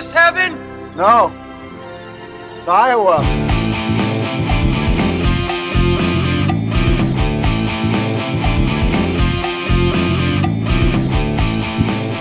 [0.00, 0.54] this heaven?
[0.96, 1.30] No.
[2.56, 3.16] It's Iowa.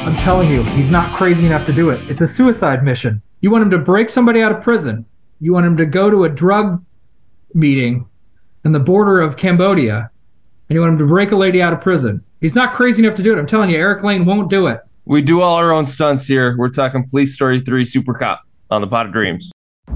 [0.06, 2.02] I'm telling you, he's not crazy enough to do it.
[2.10, 3.22] It's a suicide mission.
[3.40, 5.06] You want him to break somebody out of prison.
[5.40, 6.84] You want him to go to a drug
[7.54, 8.06] meeting
[8.66, 10.12] in the border of Cambodia,
[10.68, 12.26] and you want him to break a lady out of prison.
[12.42, 13.40] He's not crazy enough to do it.
[13.40, 14.82] I'm telling you, Eric Lane won't do it.
[15.10, 16.56] We do all our own stunts here.
[16.56, 19.52] We're talking Police Story 3 Super Cop on the Pod of Dreams.
[19.88, 19.96] In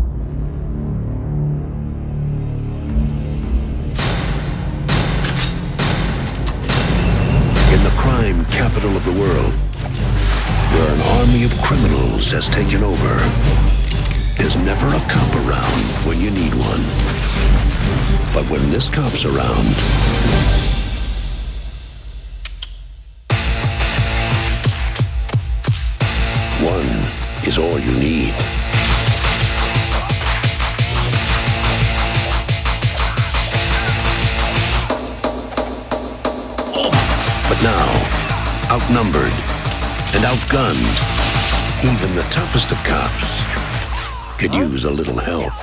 [7.84, 9.54] the crime capital of the world,
[10.74, 13.14] where an army of criminals has taken over,
[14.40, 16.82] there's never a cop around when you need one.
[18.34, 20.73] But when this cop's around,
[27.54, 28.34] is all you need.
[37.48, 37.88] But now,
[38.72, 39.34] outnumbered
[40.16, 40.98] and outgunned,
[41.84, 43.44] even the toughest of cops
[44.40, 45.54] could use a little help.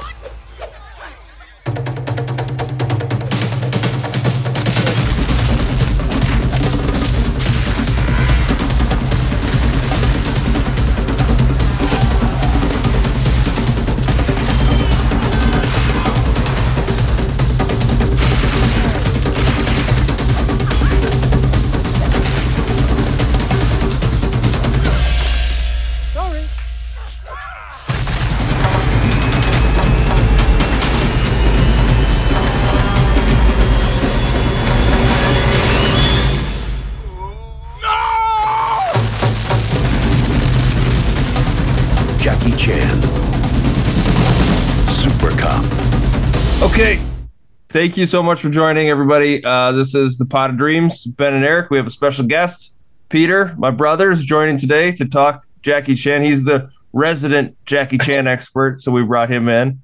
[47.81, 49.43] Thank you so much for joining, everybody.
[49.43, 51.07] Uh, this is the Pod of Dreams.
[51.07, 51.71] Ben and Eric.
[51.71, 52.75] We have a special guest,
[53.09, 56.23] Peter, my brother, is joining today to talk Jackie Chan.
[56.23, 59.81] He's the resident Jackie Chan expert, so we brought him in.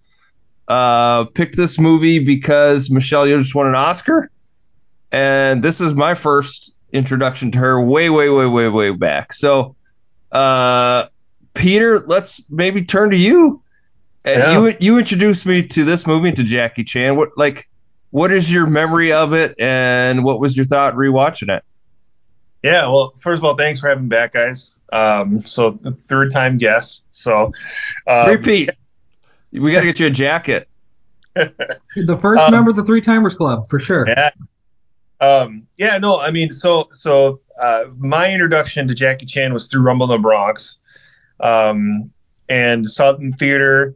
[0.69, 4.29] Uh, picked this movie because Michelle Yeoh just won an Oscar,
[5.11, 9.33] and this is my first introduction to her way, way, way, way, way back.
[9.33, 9.75] So,
[10.31, 11.07] uh,
[11.55, 13.63] Peter, let's maybe turn to you.
[14.27, 14.53] Yeah.
[14.53, 17.17] You you introduced me to this movie to Jackie Chan.
[17.17, 17.67] What like
[18.17, 21.63] what is your memory of it, and what was your thought rewatching it?
[22.63, 24.81] Yeah, well, first of all, thanks for having me back, guys.
[24.91, 27.09] Um, so the third time guest.
[27.11, 27.53] So
[28.07, 28.71] um, Repeat.
[29.53, 30.67] We got to get you a jacket.
[31.35, 34.07] The first Um, member of the Three Timers Club, for sure.
[34.09, 34.31] Yeah.
[35.21, 39.83] Um, yeah, no, I mean, so so uh, my introduction to Jackie Chan was through
[39.83, 40.81] Rumble in the Bronx,
[41.39, 42.15] um,
[42.49, 43.95] and saw it in theater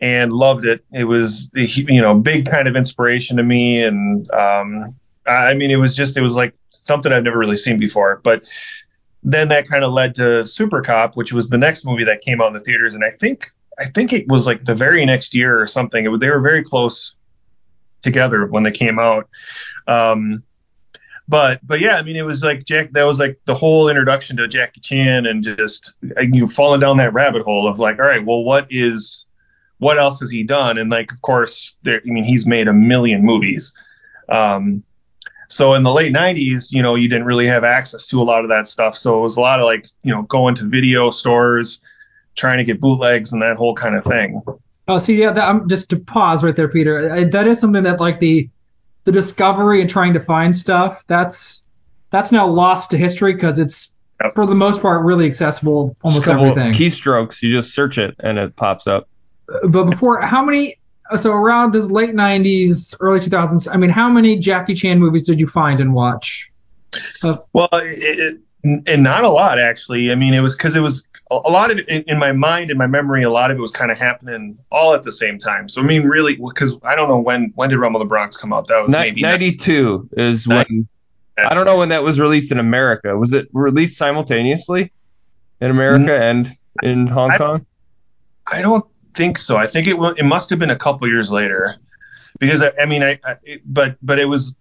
[0.00, 0.84] and loved it.
[0.92, 4.84] It was you know big kind of inspiration to me, and um,
[5.26, 8.48] I mean, it was just it was like something I've never really seen before, but.
[9.22, 12.40] Then that kind of led to Super Cop, which was the next movie that came
[12.40, 13.44] out in the theaters, and I think
[13.78, 16.06] I think it was like the very next year or something.
[16.06, 17.16] It, they were very close
[18.02, 19.28] together when they came out.
[19.86, 20.42] Um,
[21.28, 22.90] but but yeah, I mean, it was like Jack.
[22.90, 27.14] That was like the whole introduction to Jackie Chan, and just you falling down that
[27.14, 29.29] rabbit hole of like, all right, well, what is
[29.80, 30.78] what else has he done?
[30.78, 33.76] And like, of course, there, I mean, he's made a million movies.
[34.28, 34.84] Um,
[35.48, 38.44] so in the late 90s, you know, you didn't really have access to a lot
[38.44, 38.94] of that stuff.
[38.94, 41.80] So it was a lot of like, you know, going to video stores,
[42.36, 44.42] trying to get bootlegs and that whole kind of thing.
[44.86, 47.12] Oh, see, yeah, that, I'm just to pause right there, Peter.
[47.12, 48.48] I, that is something that like the
[49.04, 51.04] the discovery and trying to find stuff.
[51.06, 51.62] That's
[52.10, 53.92] that's now lost to history because it's
[54.22, 54.34] Yep.
[54.34, 56.72] for the most part really accessible almost Just a couple everything.
[56.72, 57.42] keystrokes.
[57.42, 59.08] You just search it and it pops up.
[59.68, 60.76] But before, how many?
[61.16, 63.68] So around this late '90s, early 2000s.
[63.72, 66.50] I mean, how many Jackie Chan movies did you find and watch?
[67.22, 70.12] Uh, well, it, it, and not a lot actually.
[70.12, 72.32] I mean, it was because it was a a lot of it in, in my
[72.32, 75.12] mind, in my memory, a lot of it was kind of happening all at the
[75.12, 75.68] same time.
[75.68, 78.36] So I mean, really, because I don't know when when did Rumble in the Bronx
[78.36, 78.68] come out?
[78.68, 80.88] That was Ni- maybe 92 is Nin- when
[81.38, 83.16] I don't know when that was released in America.
[83.16, 84.92] Was it released simultaneously
[85.60, 86.48] in America and
[86.82, 87.66] in Hong I- Kong?
[88.46, 88.84] I don't
[89.14, 89.56] think so.
[89.56, 91.76] I think it wa- it must have been a couple years later,
[92.38, 94.56] because I, I mean, I, I it, but but it was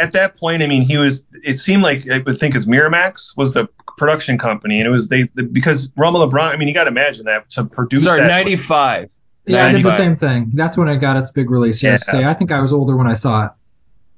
[0.00, 0.62] at that point.
[0.62, 1.26] I mean, he was.
[1.42, 5.08] It seemed like I would think it's Miramax was the production company, and it was
[5.08, 6.52] they the, because Rumble LeBron.
[6.52, 8.28] I mean, you got to imagine that to produce Sorry, that.
[8.28, 9.10] 95.
[9.46, 10.52] Yeah, I did the same thing.
[10.54, 11.82] That's when it got its big release.
[11.82, 12.20] Yes, Yeah.
[12.20, 13.50] say I think I was older when I saw it.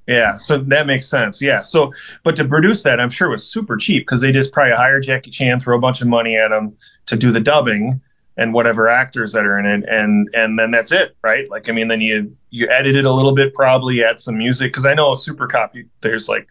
[0.06, 1.40] Yeah, so that makes sense.
[1.42, 1.92] Yeah, so
[2.24, 5.30] but to produce that, I'm sure was super cheap because they just probably hired Jackie
[5.30, 8.00] Chan, throw a bunch of money at him to do the dubbing,
[8.36, 11.48] and whatever actors that are in it and and then that's it right?
[11.50, 14.70] Like i mean then you you edit it a little bit probably add some music
[14.70, 16.48] because i know super copy there's like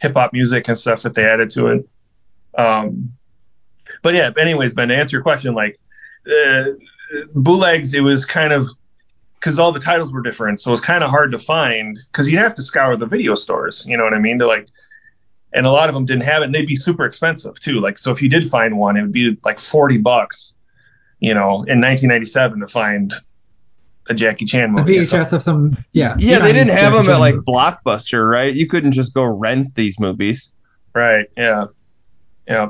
[0.00, 1.88] hip hop music and stuff that they added to it.
[2.56, 3.12] Um
[4.02, 5.78] but yeah anyways ben to answer your question like
[6.26, 6.64] uh,
[7.34, 8.66] bootlegs it was kind of
[9.34, 12.30] because all the titles were different so it was kind of hard to find because
[12.30, 14.68] you'd have to scour the video stores you know what i mean to like
[15.54, 17.80] and a lot of them didn't have it and they'd be super expensive too.
[17.80, 20.58] Like so if you did find one it would be like 40 bucks
[21.24, 23.12] you know in 1997 to find
[24.08, 26.14] a jackie chan A movie VHS So- of some, yeah.
[26.18, 27.46] Yeah, they didn't have Jackie them at like movie.
[27.46, 28.54] Blockbuster, right?
[28.54, 30.52] You couldn't just go rent these movies.
[30.94, 31.66] right yeah
[32.46, 32.68] yeah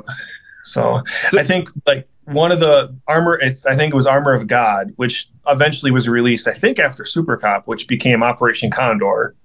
[0.63, 1.01] so
[1.37, 4.93] i think like one of the armor it's, i think it was armor of god
[4.95, 9.35] which eventually was released i think after super cop which became operation condor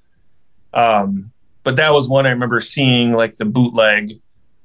[0.72, 1.30] um
[1.64, 4.20] but that was one i remember seeing like the bootleg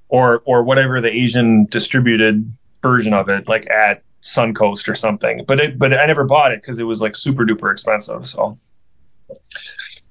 [0.07, 2.47] or or whatever the asian distributed
[2.81, 6.59] version of it like at suncoast or something but it but i never bought it
[6.61, 8.53] because it was like super duper expensive so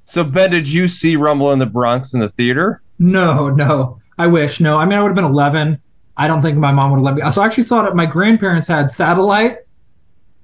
[0.05, 2.83] So Ben, did you see Rumble in the Bronx in the theater?
[2.99, 4.01] No, no.
[4.19, 4.61] I wish.
[4.61, 4.77] No.
[4.79, 5.81] I mean, I would have been 11.
[6.17, 7.31] I don't think my mom would have let me.
[7.31, 7.89] So I actually saw it.
[7.89, 9.59] at- My grandparents had satellite,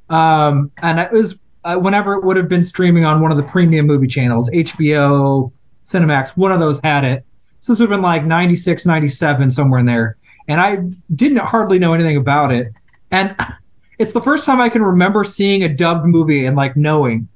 [0.08, 3.42] um, and it was uh, whenever it would have been streaming on one of the
[3.44, 5.52] premium movie channels, HBO,
[5.84, 6.36] Cinemax.
[6.36, 7.24] One of those had it.
[7.60, 10.16] So this would have been like 96, 97, somewhere in there.
[10.48, 10.78] And I
[11.14, 12.72] didn't hardly know anything about it.
[13.10, 13.36] And
[14.00, 17.28] it's the first time I can remember seeing a dubbed movie and like knowing.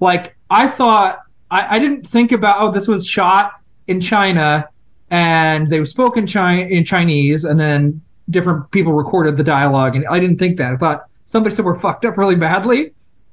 [0.00, 1.20] Like I thought,
[1.50, 3.52] I, I didn't think about oh this was shot
[3.86, 4.68] in China
[5.08, 10.06] and they spoke in, Chi- in Chinese, and then different people recorded the dialogue, and
[10.06, 10.72] I didn't think that.
[10.72, 12.92] I thought somebody somewhere fucked up really badly,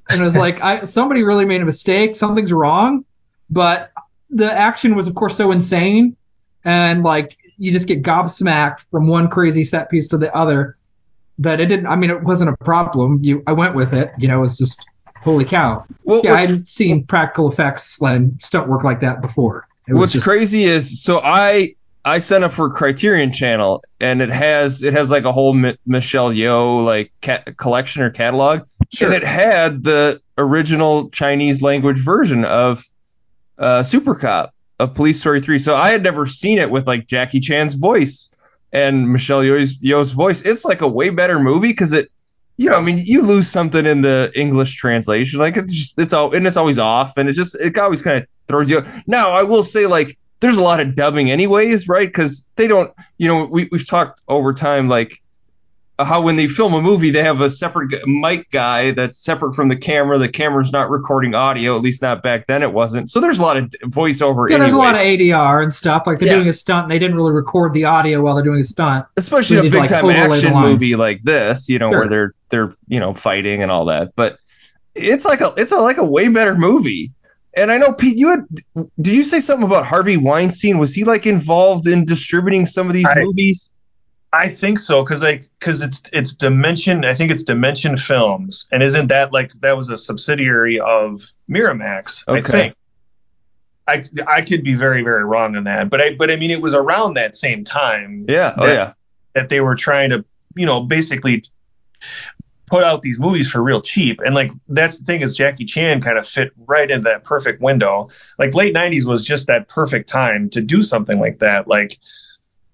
[0.09, 3.03] and it was like I, somebody really made a mistake, something's wrong.
[3.49, 3.91] But
[4.29, 6.15] the action was, of course, so insane,
[6.63, 10.77] and like you just get gobsmacked from one crazy set piece to the other
[11.41, 11.87] that it didn't.
[11.87, 13.19] I mean, it wasn't a problem.
[13.21, 14.11] You, I went with it.
[14.17, 14.83] You know, it's just
[15.21, 15.85] holy cow.
[16.05, 19.67] Yeah, I'd seen practical effects and stunt work like that before.
[19.87, 24.29] It what's just- crazy is so I I signed up for Criterion Channel and it
[24.29, 28.61] has it has like a whole Mi- Michelle Yeoh like ca- collection or catalog,
[28.93, 29.07] Sure.
[29.07, 32.83] and it had the original Chinese language version of
[33.59, 35.59] uh, Super Cop of Police Story 3.
[35.59, 38.31] So I had never seen it with like Jackie Chan's voice
[38.71, 40.43] and Michelle Yeoh's, Yeoh's voice.
[40.43, 42.11] It's like a way better movie because it,
[42.57, 46.13] you know, I mean, you lose something in the English translation, like it's just it's
[46.13, 48.83] all and it's always off, and it just it always kind of throws you.
[49.07, 52.07] Now I will say like there's a lot of dubbing anyways, right?
[52.07, 55.21] Because they don't, you know, we we've talked over time like
[56.05, 59.67] how when they film a movie they have a separate mic guy that's separate from
[59.69, 60.17] the camera.
[60.17, 63.09] The camera's not recording audio, at least not back then it wasn't.
[63.09, 64.49] So there's a lot of d- voiceover.
[64.49, 65.01] Yeah, there's a lot of.
[65.01, 66.03] ADR and stuff.
[66.07, 66.35] Like they're Yeah.
[66.35, 69.05] doing a stunt and they didn't really record the audio while they're doing a stunt.
[69.17, 71.99] especially We a big like, time overlay action movie like this, you know, Sure.
[72.01, 74.13] where they're they're you know fighting and all that.
[74.15, 74.37] But
[74.95, 77.11] it's like a it's a, like a way better movie.
[77.55, 78.45] And I know Pete, you had
[78.99, 80.77] did you say something about Harvey Weinstein?
[80.77, 83.71] Was he like involved in distributing some of these I- movies?
[84.33, 87.03] I think so because like because it's it's Dimension.
[87.03, 92.23] I think it's Dimension Films, and isn't that like that was a subsidiary of Miramax?
[92.27, 92.75] I think.
[93.87, 96.61] I I could be very very wrong on that, but I but I mean it
[96.61, 98.53] was around that same time Yeah.
[98.57, 98.73] Oh Yeah.
[98.73, 98.93] yeah.
[99.33, 100.23] that they were trying to
[100.55, 101.43] you know basically
[102.67, 105.99] put out these movies for real cheap and like that's the thing is Jackie Chan
[106.01, 108.09] kind of fit right in that perfect window.
[108.39, 111.67] Like late 90s was just that perfect time to do something like that.
[111.67, 111.97] Like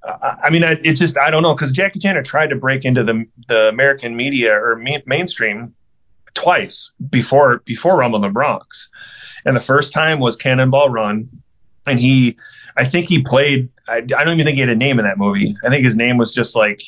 [0.07, 2.85] I mean, I, it's just I don't know because Jackie Chan had tried to break
[2.85, 5.75] into the the American media or ma- mainstream
[6.33, 8.91] twice before before Rumble in the Bronx,
[9.45, 11.29] and the first time was Cannonball Run,
[11.85, 12.37] and he
[12.75, 15.17] I think he played I, I don't even think he had a name in that
[15.17, 15.55] movie.
[15.65, 16.81] I think his name was just like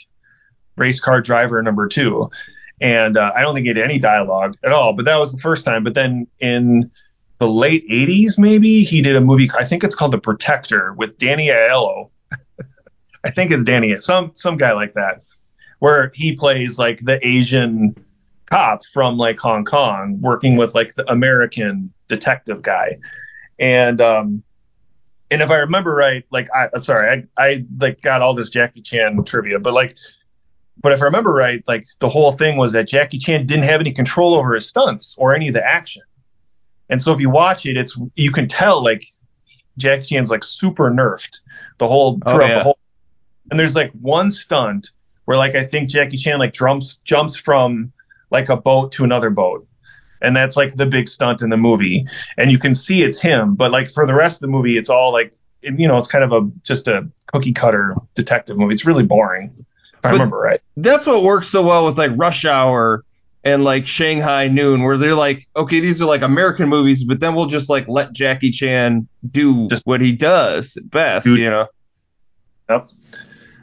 [0.76, 2.30] race car driver number two,
[2.82, 4.94] and uh, I don't think he had any dialogue at all.
[4.94, 5.84] But that was the first time.
[5.84, 6.92] But then in
[7.40, 9.50] the late 80s, maybe he did a movie.
[9.58, 12.10] I think it's called The Protector with Danny Aiello.
[13.24, 15.24] I think it's Danny, some some guy like that,
[15.80, 17.96] where he plays like the Asian
[18.50, 23.00] cop from like Hong Kong, working with like the American detective guy,
[23.60, 24.44] and um,
[25.30, 28.82] and if I remember right, like I sorry, I I like got all this Jackie
[28.82, 29.98] Chan trivia, but like,
[30.82, 33.82] but if I remember right, like the whole thing was that Jackie Chan didn't have
[33.82, 36.04] any control over his stunts or any of the action,
[36.90, 39.02] and so if you watch it, it's you can tell like
[39.78, 41.42] Jackie Chan's like super nerfed
[41.78, 42.58] the whole Oh, throughout yeah.
[42.60, 42.79] the whole
[43.52, 44.92] and there's like one stunt
[45.26, 47.92] where like I think Jackie Chan like jumps jumps from
[48.32, 49.66] like a boat to another boat.
[50.22, 52.06] And that's like the big stunt in the movie.
[52.38, 54.90] And you can see it's him, but like for the rest of the movie it's
[54.90, 58.74] all like you know, it's kind of a just a cookie cutter detective movie.
[58.74, 59.54] It's really boring.
[59.58, 59.66] if
[60.06, 60.62] I But- remember right.
[60.78, 63.04] that's what works so well with like Rush Hour
[63.44, 67.36] and like Shanghai Noon, where they're like, okay, these are like American movies, but then
[67.36, 71.40] we'll just like let Jackie Chan do Just- what he does best, Dude.
[71.40, 71.68] you know?
[72.70, 72.88] Yep.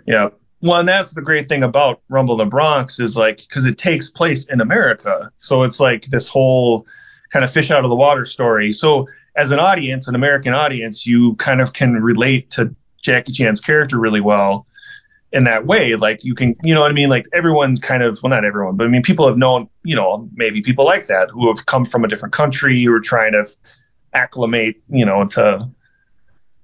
[0.06, 0.30] Yeah.
[0.62, 3.76] Well, and that's the great thing about Rumble in the Bronx is like because it
[3.76, 6.86] takes place in America, so it's like this whole
[7.30, 8.72] kind of fish out of the water story.
[8.72, 13.60] So as an audience, an American audience, you kind of can relate to Jackie Chan's
[13.60, 14.66] character really well
[15.30, 15.96] in that way.
[15.96, 17.10] Like you can, you know what I mean?
[17.10, 20.28] Like everyone's kind of, well, not everyone, but I mean, people have known, you know,
[20.32, 23.44] maybe people like that who have come from a different country who are trying to
[24.12, 25.70] acclimate, you know, to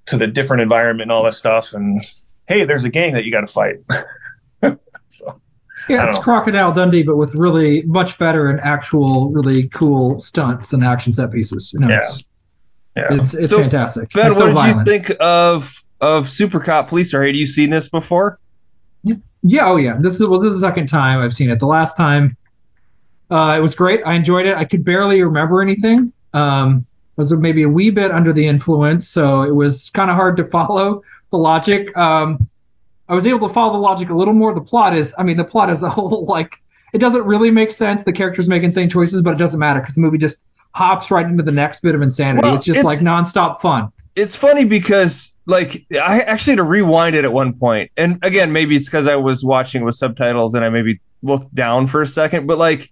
[0.07, 1.73] to the different environment and all that stuff.
[1.73, 2.01] And
[2.47, 3.75] hey, there's a gang that you got to fight.
[5.09, 5.41] so
[5.89, 6.23] Yeah, it's know.
[6.23, 11.31] Crocodile Dundee, but with really much better and actual, really cool stunts and action set
[11.31, 11.73] pieces.
[11.73, 11.97] You know, Yeah.
[11.99, 12.25] it's,
[12.95, 14.11] yeah, it's, it's So, fantastic.
[14.13, 14.87] Ben, what so did violent.
[14.87, 17.27] you think of of Super Cop Police Story?
[17.27, 18.39] Have you seen this before?
[19.45, 19.97] Yeah, oh yeah.
[19.99, 21.59] This is well, this is the second time I've seen it.
[21.59, 22.37] The last time,
[23.29, 24.01] uh, it was great.
[24.05, 24.55] I enjoyed it.
[24.55, 26.13] I could barely remember anything.
[26.33, 30.15] Um, I was maybe a wee bit under the influence, so it was kind of
[30.15, 31.95] hard to follow the logic.
[31.97, 32.47] Um,
[33.09, 34.53] I was able to follow the logic a little more.
[34.53, 36.53] The plot is, I mean, the plot as a whole, like,
[36.93, 38.03] it doesn't really make sense.
[38.05, 41.25] The characters make insane choices, but it doesn't matter because the movie just hops right
[41.25, 42.41] into the next bit of insanity.
[42.47, 43.91] Well, it's just it's- like nonstop fun.
[44.15, 48.53] it's funny because like I actually had to rewind it at one point, and again
[48.53, 52.05] maybe it's because I was watching with subtitles and I maybe looked down for a
[52.07, 52.91] second, but like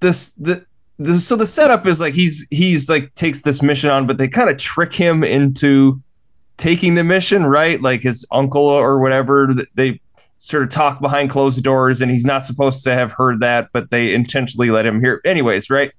[0.00, 0.64] this the.
[0.98, 4.28] the so the setup is like he's he's like takes this mission on, but they
[4.28, 6.00] kind of trick him into
[6.62, 7.82] taking the mission, right?
[7.82, 9.52] Like his uncle or whatever.
[9.74, 10.00] They
[10.38, 13.90] sort of talk behind closed doors, and he's not supposed to have heard that, but
[13.90, 15.20] they intentionally let him hear.
[15.24, 15.90] Anyways, right?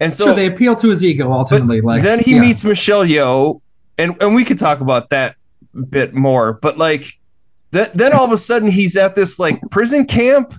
[0.00, 1.80] And so So they appeal to his ego ultimately.
[1.80, 2.40] like then he yeah.
[2.40, 3.60] meets Michelle Yeoh,
[3.98, 5.34] and and we could talk about that
[5.74, 6.52] bit more.
[6.54, 7.04] But like,
[7.72, 10.54] that then all of a sudden he's at this like prison camp,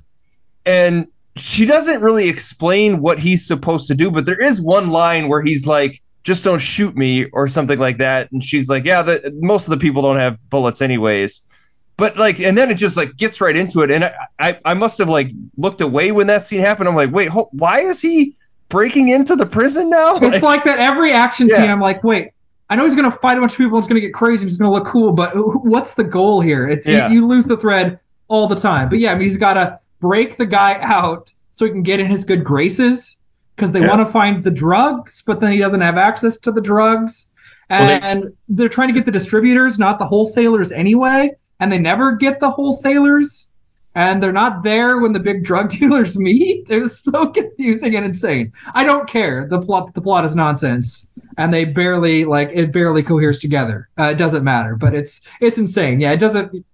[0.66, 4.12] and she doesn't really explain what he's supposed to do.
[4.12, 7.98] But there is one line where he's like, "Just don't shoot me" or something like
[7.98, 11.48] that, and she's like, "Yeah, the, most of the people don't have bullets anyways."
[11.96, 14.74] But like, and then it just like gets right into it, and I, I, I
[14.74, 16.90] must have like looked away when that scene happened.
[16.90, 18.36] I'm like, wait, ho- why is he
[18.70, 20.16] breaking into the prison now?
[20.20, 21.58] It's like that every action Yeah.
[21.58, 21.70] scene.
[21.70, 22.32] I'm like, wait,
[22.68, 23.78] I know he's gonna fight a bunch of people.
[23.78, 24.48] It's gonna get crazy.
[24.48, 26.68] It's gonna look cool, but what's the goal here?
[26.68, 27.10] It's Yeah.
[27.10, 28.90] you, you lose the thread all the time.
[28.90, 32.08] But yeah, I mean, he's gotta break the guy out so he can get in
[32.08, 33.20] his good graces
[33.56, 33.90] because they Yeah.
[33.90, 37.32] want to find the drugs, but then he doesn't have access to the drugs,
[37.70, 41.32] Well, and they, are trying to get the distributors, not the wholesalers, anyway.
[41.60, 43.50] And they never get the wholesalers.
[43.96, 46.66] And they're not there when the big drug dealers meet.
[46.68, 48.52] It was so confusing and insane.
[48.74, 49.48] I don't care.
[49.48, 51.08] The plot the plot is nonsense,
[51.38, 53.88] and they barely like it barely coheres together.
[54.00, 56.02] Uh, it doesn't matter, but it's it's insane.
[56.02, 56.66] Yeah, it doesn't.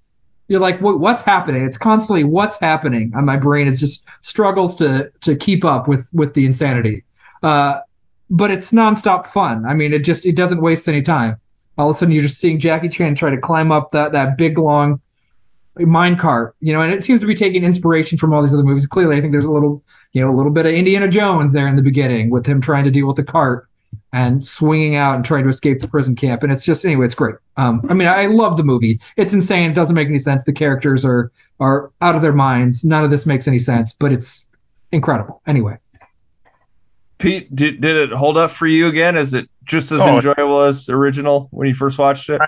[0.50, 1.64] You're like, what, what's happening?
[1.64, 6.10] It's constantly what's happening, and my brain is just struggles to to keep up with
[6.12, 7.06] with the insanity.
[7.42, 7.82] Uh,
[8.32, 9.66] but it's nonstop fun.
[9.66, 11.38] I mean, it just it doesn't waste any time.
[11.78, 14.38] All of a sudden, you're just seeing Jackie Chan try to climb up that that
[14.38, 15.02] big long
[15.78, 18.64] mine cart, you know, and it seems to be taking inspiration from all these other
[18.64, 18.88] movies.
[18.88, 21.68] Clearly, I think there's a little, you know, a little bit of Indiana Jones there
[21.68, 23.69] in the beginning with him trying to deal with the cart
[24.12, 26.44] and swinging out and trying to escape the prison camp.
[26.44, 27.36] And it's just, anyway, it's great.
[27.58, 29.00] Um, I mean, I love the movie.
[29.16, 29.70] It's insane.
[29.72, 30.44] It doesn't make any sense.
[30.46, 32.86] The characters are are out of their minds.
[32.86, 34.46] None of this makes any sense, but it's
[34.92, 35.42] incredible.
[35.46, 35.78] Anyway,
[37.18, 39.18] Pete, did, did it hold up for you again?
[39.18, 40.16] Is it just as Oh.
[40.16, 42.42] enjoyable as the original when you first watched it?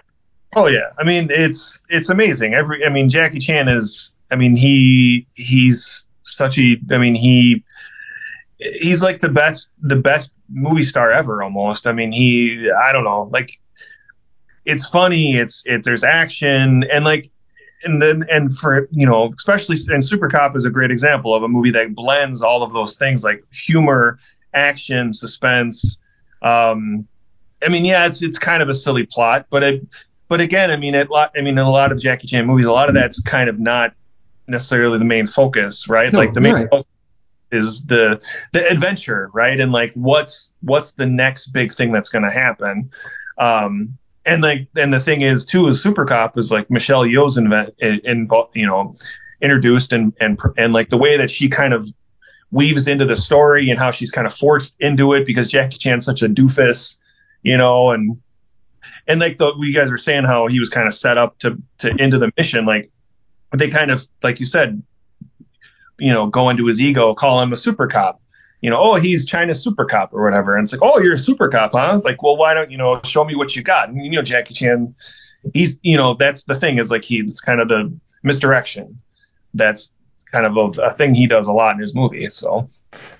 [0.55, 2.53] Oh yeah, I mean it's it's amazing.
[2.53, 7.63] Every I mean Jackie Chan is I mean he he's such a I mean he
[8.57, 11.87] he's like the best the best movie star ever almost.
[11.87, 13.51] I mean he I don't know like
[14.65, 17.25] it's funny it's it there's action and like
[17.83, 21.43] and then and for you know especially and Super Cop is a great example of
[21.43, 24.19] a movie that blends all of those things like humor,
[24.53, 26.01] action, suspense.
[26.41, 27.07] Um,
[27.65, 29.87] I mean yeah it's it's kind of a silly plot, but it
[30.31, 32.65] but again, I mean, it, lot- I mean, in a lot of Jackie Chan movies,
[32.65, 33.93] a lot of that's kind of not
[34.47, 36.09] necessarily the main focus, right?
[36.09, 36.69] No, like the main right.
[36.69, 36.87] focus
[37.51, 39.59] is the the adventure, right?
[39.59, 42.91] And like what's what's the next big thing that's going to happen?
[43.37, 47.37] Um, and like, and the thing is too, is Super Cop is like Michelle Yeoh's
[47.37, 48.93] inve- in, invo- you know,
[49.41, 51.85] introduced and and and like the way that she kind of
[52.51, 56.05] weaves into the story and how she's kind of forced into it because Jackie Chan's
[56.05, 57.01] such a doofus,
[57.41, 58.21] you know, and
[59.07, 61.61] and like the you guys were saying how he was kind of set up to
[61.79, 62.85] to into the mission like
[63.53, 64.81] they kind of like you said
[66.01, 68.21] you know go into his ego call him a super cop.
[68.59, 70.55] You know oh he's china's super cop or whatever.
[70.55, 71.93] And it's like oh you're a super cop huh?
[71.95, 73.89] It's like well why don't you know show me what you got.
[73.89, 74.95] And you know jackie chan
[75.53, 78.97] he's you know that's the thing is like he's kind of the misdirection.
[79.53, 79.95] That's
[80.31, 82.35] kind of a, a thing he does a lot in his movies.
[82.35, 82.67] So.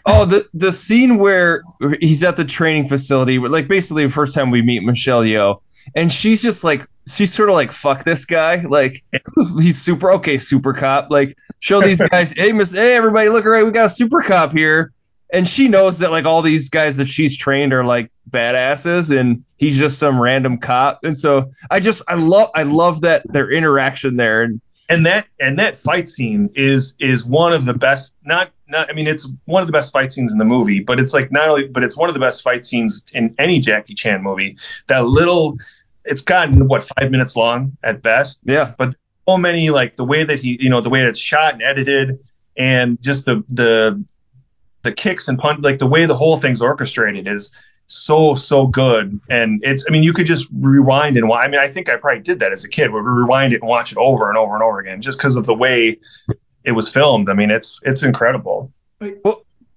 [0.06, 1.64] Oh, the the scene where
[2.00, 5.62] he's at the training facility, like basically the first time we meet Michelle Yeoh,
[5.96, 9.04] and she's just like she's sort of like fuck this guy, like
[9.36, 13.66] he's super okay, super cop, like show these guys, hey miss, hey everybody, look right,
[13.66, 14.94] we got a super cop here,
[15.32, 19.44] and she knows that like all these guys that she's trained are like badasses, and
[19.58, 23.52] he's just some random cop, and so I just I love I love that their
[23.52, 28.16] interaction there, and and that and that fight scene is is one of the best
[28.24, 31.00] not not I mean it's one of the best fight scenes in the movie but
[31.00, 33.94] it's like not only but it's one of the best fight scenes in any Jackie
[33.94, 34.58] Chan movie.
[34.88, 35.58] That little
[36.04, 38.42] it's gotten what five minutes long at best.
[38.46, 38.96] Yeah, but
[39.28, 42.20] so many like the way that he you know the way it's shot and edited
[42.58, 44.04] and just the the
[44.84, 49.20] the kicks and punch like the way the whole thing's orchestrated is so so good.
[49.30, 51.98] And it's i mean you could just rewind and wa- i mean i think i
[51.98, 54.56] probably did that as a kid would rewind it and watch it over and over
[54.56, 55.98] and over again just because of the way
[56.64, 58.72] it was filmed i mean it's it's incredible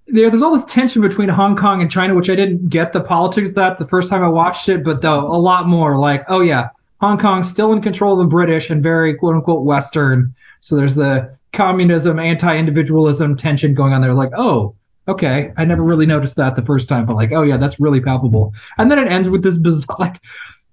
[0.06, 3.00] there, there's all this tension between Hong Kong and China, which I didn't get the
[3.00, 6.24] politics of that the first time I watched it, but though a lot more like,
[6.28, 10.34] oh yeah, Hong Kong's still in control of the British and very quote unquote Western.
[10.60, 14.14] So there's the communism, anti-individualism tension going on there.
[14.14, 14.74] Like, oh,
[15.08, 18.00] okay, I never really noticed that the first time, but like, oh yeah, that's really
[18.00, 18.54] palpable.
[18.76, 20.20] And then it ends with this bizarre, like,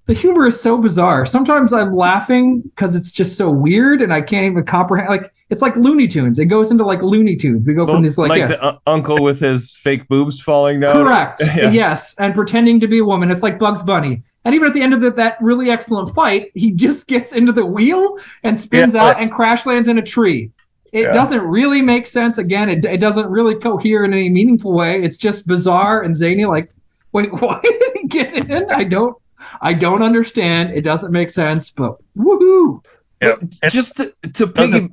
[0.08, 1.26] the humor is so bizarre.
[1.26, 5.10] Sometimes I'm laughing because it's just so weird and I can't even comprehend.
[5.10, 6.40] Like, it's like Looney Tunes.
[6.40, 7.66] It goes into like Looney Tunes.
[7.68, 10.80] We go from this like, like yes, the uh, uncle with his fake boobs falling
[10.80, 10.94] down.
[11.06, 11.44] Correct.
[11.56, 11.70] Yeah.
[11.72, 13.30] Yes, and pretending to be a woman.
[13.30, 14.24] It's like Bugs Bunny.
[14.46, 17.52] And even at the end of the, that really excellent fight, he just gets into
[17.52, 19.04] the wheel and spins Yeah.
[19.06, 20.52] out and crash lands in a tree.
[20.94, 21.14] It Yeah.
[21.14, 22.38] doesn't really make sense.
[22.38, 25.04] Again, it, it doesn't really cohere in any meaningful way.
[25.04, 26.46] It's just bizarre and zany.
[26.46, 26.72] Like,
[27.12, 28.72] wait, why did he get in?
[28.72, 29.18] I don't,
[29.62, 30.72] I don't understand.
[30.78, 31.72] It doesn't make sense.
[31.72, 32.84] But woohoo!
[33.22, 33.36] yeah
[33.70, 34.90] Just to, to piggy,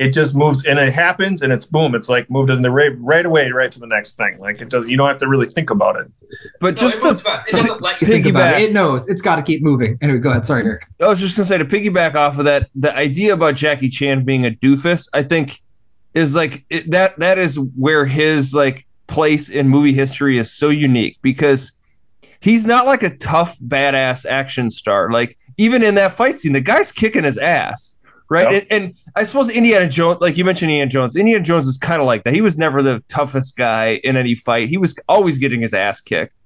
[0.00, 2.92] it just moves and it happens and it's boom it's like moved in the right,
[2.98, 5.46] right away right to the next thing like it does you don't have to really
[5.46, 6.10] think about it
[6.60, 7.48] but just to fast.
[7.48, 8.70] It doesn't let you think about it.
[8.70, 9.08] It knows.
[9.08, 9.98] It's got to keep moving.
[10.00, 10.46] Anyway, go ahead.
[10.46, 10.86] Sorry, Eric.
[11.00, 14.24] I was just gonna say to piggyback off of that, the idea about Jackie Chan
[14.24, 15.60] being a doofus, I think,
[16.14, 17.18] is like it, that.
[17.18, 21.78] That is where his like place in movie history is so unique because
[22.40, 25.10] he's not like a tough badass action star.
[25.10, 27.96] Like even in that fight scene, the guy's kicking his ass,
[28.30, 28.52] right?
[28.52, 28.66] Yep.
[28.70, 31.16] And, and I suppose Indiana Jones, like you mentioned, Indiana Jones.
[31.16, 32.32] Indiana Jones is kind of like that.
[32.32, 34.70] He was never the toughest guy in any fight.
[34.70, 36.40] He was always getting his ass kicked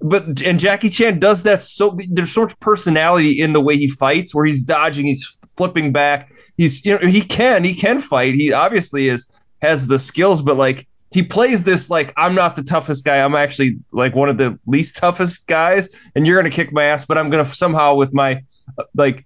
[0.00, 3.88] but and Jackie Chan does that so there's so much personality in the way he
[3.88, 8.34] fights where he's dodging he's flipping back he's you know he can he can fight
[8.34, 12.62] he obviously is has the skills but like he plays this like I'm not the
[12.62, 16.70] toughest guy I'm actually like one of the least toughest guys and you're gonna kick
[16.70, 18.42] my ass but I'm gonna somehow with my
[18.78, 19.24] uh, like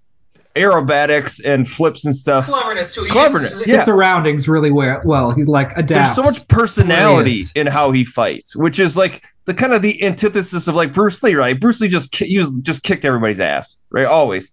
[0.55, 3.07] aerobatics and flips and stuff Cleverness too.
[3.07, 3.77] Cleverness, just- yeah.
[3.77, 5.01] His surroundings really well.
[5.05, 5.88] Well, he's like adapts.
[5.93, 7.53] there's so much personality Hilarious.
[7.53, 11.23] in how he fights, which is like the kind of the antithesis of like Bruce
[11.23, 11.59] Lee, right?
[11.59, 14.07] Bruce Lee just ki- he was just kicked everybody's ass, right?
[14.07, 14.53] Always.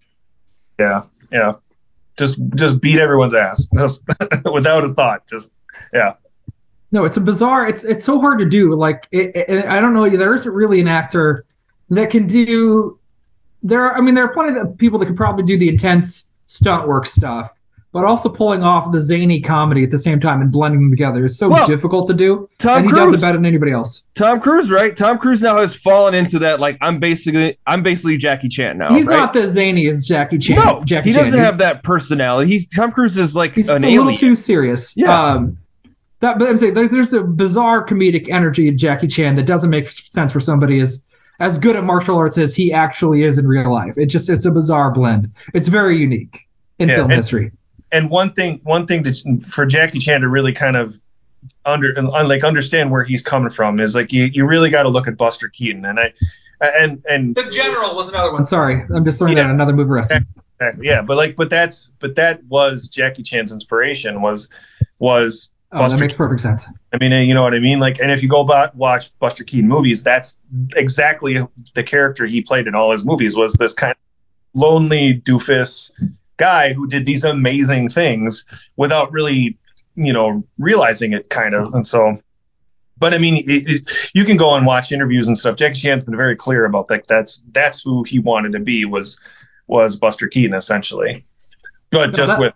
[0.79, 1.53] yeah yeah
[2.17, 4.05] just just beat everyone's ass just
[4.53, 5.53] without a thought just
[5.93, 6.13] yeah
[6.91, 7.67] No, it's a bizarre.
[7.67, 8.75] It's it's so hard to do.
[8.75, 10.09] Like it, it, I don't know.
[10.09, 11.45] There isn't really an actor
[11.91, 12.98] that can do.
[13.63, 16.29] There, are, I mean, there are plenty of people that could probably do the intense
[16.45, 17.51] stunt work stuff,
[17.91, 21.25] but also pulling off the zany comedy at the same time and blending them together
[21.25, 22.49] is so Well, difficult to do.
[22.57, 23.11] Tom and he Cruise.
[23.13, 24.03] does it better than anybody else.
[24.15, 24.95] Tom Cruise, right?
[24.95, 28.93] Tom Cruise now has fallen into that like I'm basically I'm basically Jackie Chan now.
[28.93, 29.17] he's right?
[29.17, 30.57] not the zany as Jackie Chan.
[30.57, 31.43] No, Jackie he doesn't Chan.
[31.45, 32.51] have that personality.
[32.51, 34.05] He's Tom Cruise is like He's an a alien.
[34.05, 34.93] little too serious.
[34.95, 35.31] Yeah.
[35.33, 35.57] Um,
[36.21, 39.69] that, but I'm saying there's, there's a bizarre comedic energy in Jackie Chan that doesn't
[39.69, 41.03] make sense for somebody as
[41.39, 43.93] as good at martial arts as he actually is in real life.
[43.97, 45.33] It just it's a bizarre blend.
[45.53, 46.39] It's very unique
[46.77, 47.51] in Yeah, film and- history.
[47.91, 50.93] and one thing one thing to, for Jackie Chan to really kind of
[51.65, 54.89] under and like understand where he's coming from is like you, you really got to
[54.89, 56.13] look at Buster Keaton and I
[56.61, 58.43] and and The general was another one.
[58.45, 59.45] Sorry, I'm just throwing that Yeah.
[59.45, 60.25] at another movie wrestling.
[60.61, 64.49] Exactly, yeah, but like, but that's, but that was Jackie Chan's inspiration was,
[64.99, 66.67] was Oh, that makes perfect sense.
[66.91, 67.79] I mean, you know what I mean?
[67.79, 70.41] Like, and if you go back watch Buster Keaton movies, that's
[70.75, 71.37] exactly
[71.75, 73.97] the character he played in all his movies was this kind of
[74.59, 75.91] lonely doofus
[76.37, 79.59] guy who did these amazing things without really,
[79.95, 81.73] you know, realizing it, kind of.
[81.75, 82.15] And so,
[82.97, 85.55] but I mean, it, it, you can go and watch interviews and stuff.
[85.55, 87.05] Jackie Chan's been very clear about that.
[87.07, 89.19] That's that's who he wanted to be was
[89.67, 91.25] was Buster Keaton essentially,
[91.91, 92.53] but just that- with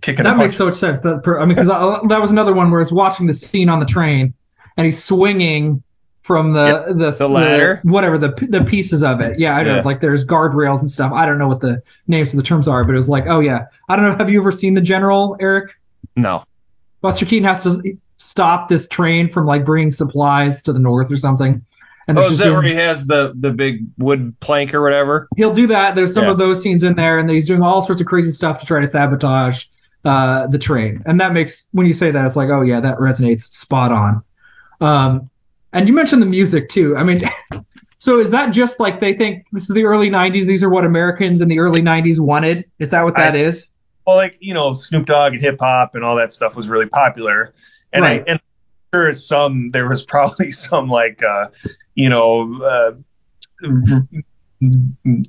[0.00, 1.00] kicking That makes so much sense.
[1.00, 3.68] That, per- I mean, because that was another one where I was watching the scene
[3.68, 4.34] on the train
[4.76, 5.82] and he's swinging
[6.22, 7.80] from the the, The ladder?
[7.82, 9.38] whatever the the pieces of it.
[9.38, 9.76] Yeah, I know.
[9.76, 9.82] Yeah.
[9.82, 11.12] Like there's guardrails and stuff.
[11.12, 13.40] I don't know what the names of the terms are, but it was like, oh
[13.40, 14.16] yeah, I don't know.
[14.16, 15.72] Have you ever seen the General, Eric?
[16.16, 16.44] No.
[17.00, 21.16] Buster Keaton has to stop this train from like bringing supplies to the north or
[21.16, 21.64] something.
[22.08, 25.28] And Oh, is that where he has the the big wood plank or whatever?
[25.36, 25.94] he'll do that.
[25.94, 26.30] There's some Yeah.
[26.32, 28.80] of those scenes in there, and he's doing all sorts of crazy stuff to try
[28.80, 29.64] to sabotage
[30.04, 31.02] uh, the train.
[31.06, 34.22] And that makes when you say that, it's like, oh yeah, that resonates spot on.
[34.80, 35.30] Um,
[35.72, 36.96] and you mentioned the music too.
[36.96, 37.20] I mean,
[37.98, 40.44] so is that just like they think this is the early '90s?
[40.46, 42.64] These are what Americans in the early '90s wanted.
[42.80, 43.68] Is that what that I- is?
[44.04, 46.86] well, like you know, Snoop Dogg and hip hop and all that stuff was really
[46.86, 47.54] popular,
[47.92, 48.20] and Right.
[48.22, 51.46] I and I'm sure some there was probably some like uh,
[51.94, 52.62] you know.
[52.62, 52.92] Uh,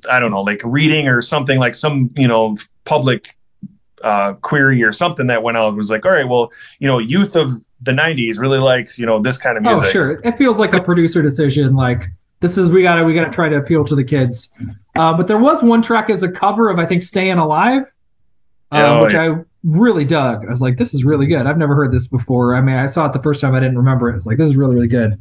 [0.08, 3.26] I don't know, like reading or something like some, you know, public
[4.02, 6.98] uh, query or something that went out and was like, all right, well, you know,
[6.98, 7.50] youth of
[7.80, 9.86] the 90s really likes, you know, this kind of music.
[9.86, 10.10] Oh, sure.
[10.22, 11.74] It feels like a producer decision.
[11.74, 14.52] Like this is we gotta we gotta try to appeal to the kids.
[14.94, 17.84] Uh, but there was one track as a cover of I think "Staying Alive,"
[18.70, 19.22] uh, Oh, which yeah.
[19.22, 20.44] I really dug.
[20.46, 21.46] I was like, this is really good.
[21.46, 22.54] I've never heard this before.
[22.54, 23.54] I mean, I saw it the first time.
[23.54, 24.16] I didn't remember it.
[24.16, 25.18] It's like this is really really good.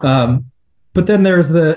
[0.00, 0.50] Um,
[0.94, 1.76] but then there's the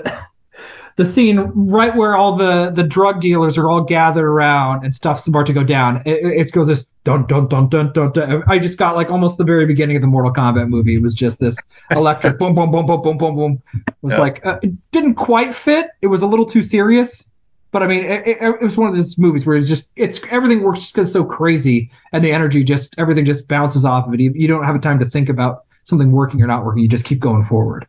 [0.96, 5.26] the scene right where all the the drug dealers are all gathered around and stuff's
[5.28, 6.02] about to go down.
[6.06, 8.42] It, it goes this dun dun dun dun dun dun.
[8.48, 10.96] I just got like almost the very beginning of the Mortal Kombat movie.
[10.96, 11.56] It was just this
[11.92, 13.62] electric boom boom boom boom boom boom boom.
[13.74, 14.20] It was Yeah.
[14.20, 15.86] like uh, it didn't quite fit.
[16.02, 17.28] It was a little too serious.
[17.70, 20.20] But I mean, it, it, it was one of those movies where it's just it's
[20.30, 24.08] everything works just because it's so crazy and the energy just everything just bounces off
[24.08, 24.20] of it.
[24.20, 26.82] You, you don't have a time to think about something working or not working.
[26.82, 27.86] You just keep going forward.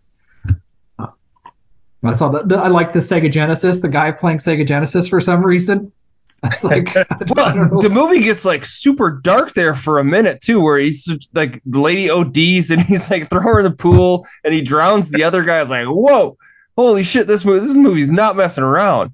[2.04, 2.52] I saw that.
[2.58, 3.82] I like the Sega Genesis.
[3.82, 5.92] The guy playing Sega Genesis for some reason.
[6.42, 6.86] That's like
[7.36, 11.62] Well, the movie gets like super dark there for a minute too, where he's like
[11.66, 15.44] Lady ODs and he's like throw her in the pool and he drowns the other
[15.44, 15.60] guy.
[15.60, 16.38] It's like, whoa,
[16.78, 19.12] holy shit, this movie, this movie's not messing around.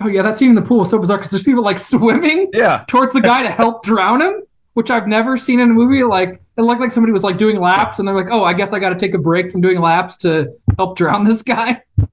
[0.00, 2.48] oh yeah, that scene in the pool was so bizarre because there's people like swimming
[2.54, 4.42] Yeah, towards the guy to help drown him,
[4.74, 6.04] which I've never seen in a movie.
[6.04, 8.72] Like it looked like somebody was like doing laps, and they're like, "Oh, I guess
[8.72, 11.82] I got to take a break from doing laps to help drown this guy."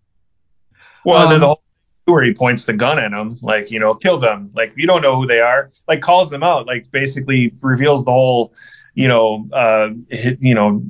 [1.04, 1.64] Well, Um, the whole
[2.06, 4.52] where he points the gun at him, like, you know, kill them.
[4.54, 5.72] Like, you don't know who they are.
[5.88, 6.66] Like, calls them out.
[6.68, 8.54] Like, basically reveals the whole,
[8.94, 10.84] you know, uh, hit, you know,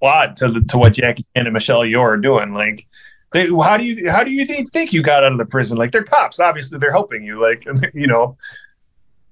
[0.00, 2.52] plot to to what Jackie Chan and Michelle Yeoh are doing.
[2.52, 2.80] Like,
[3.32, 5.78] they, how do you how do you think, think you got out of the prison?
[5.78, 6.40] Like, they're cops.
[6.40, 7.40] Obviously, they're helping you.
[7.40, 8.36] Like, you know.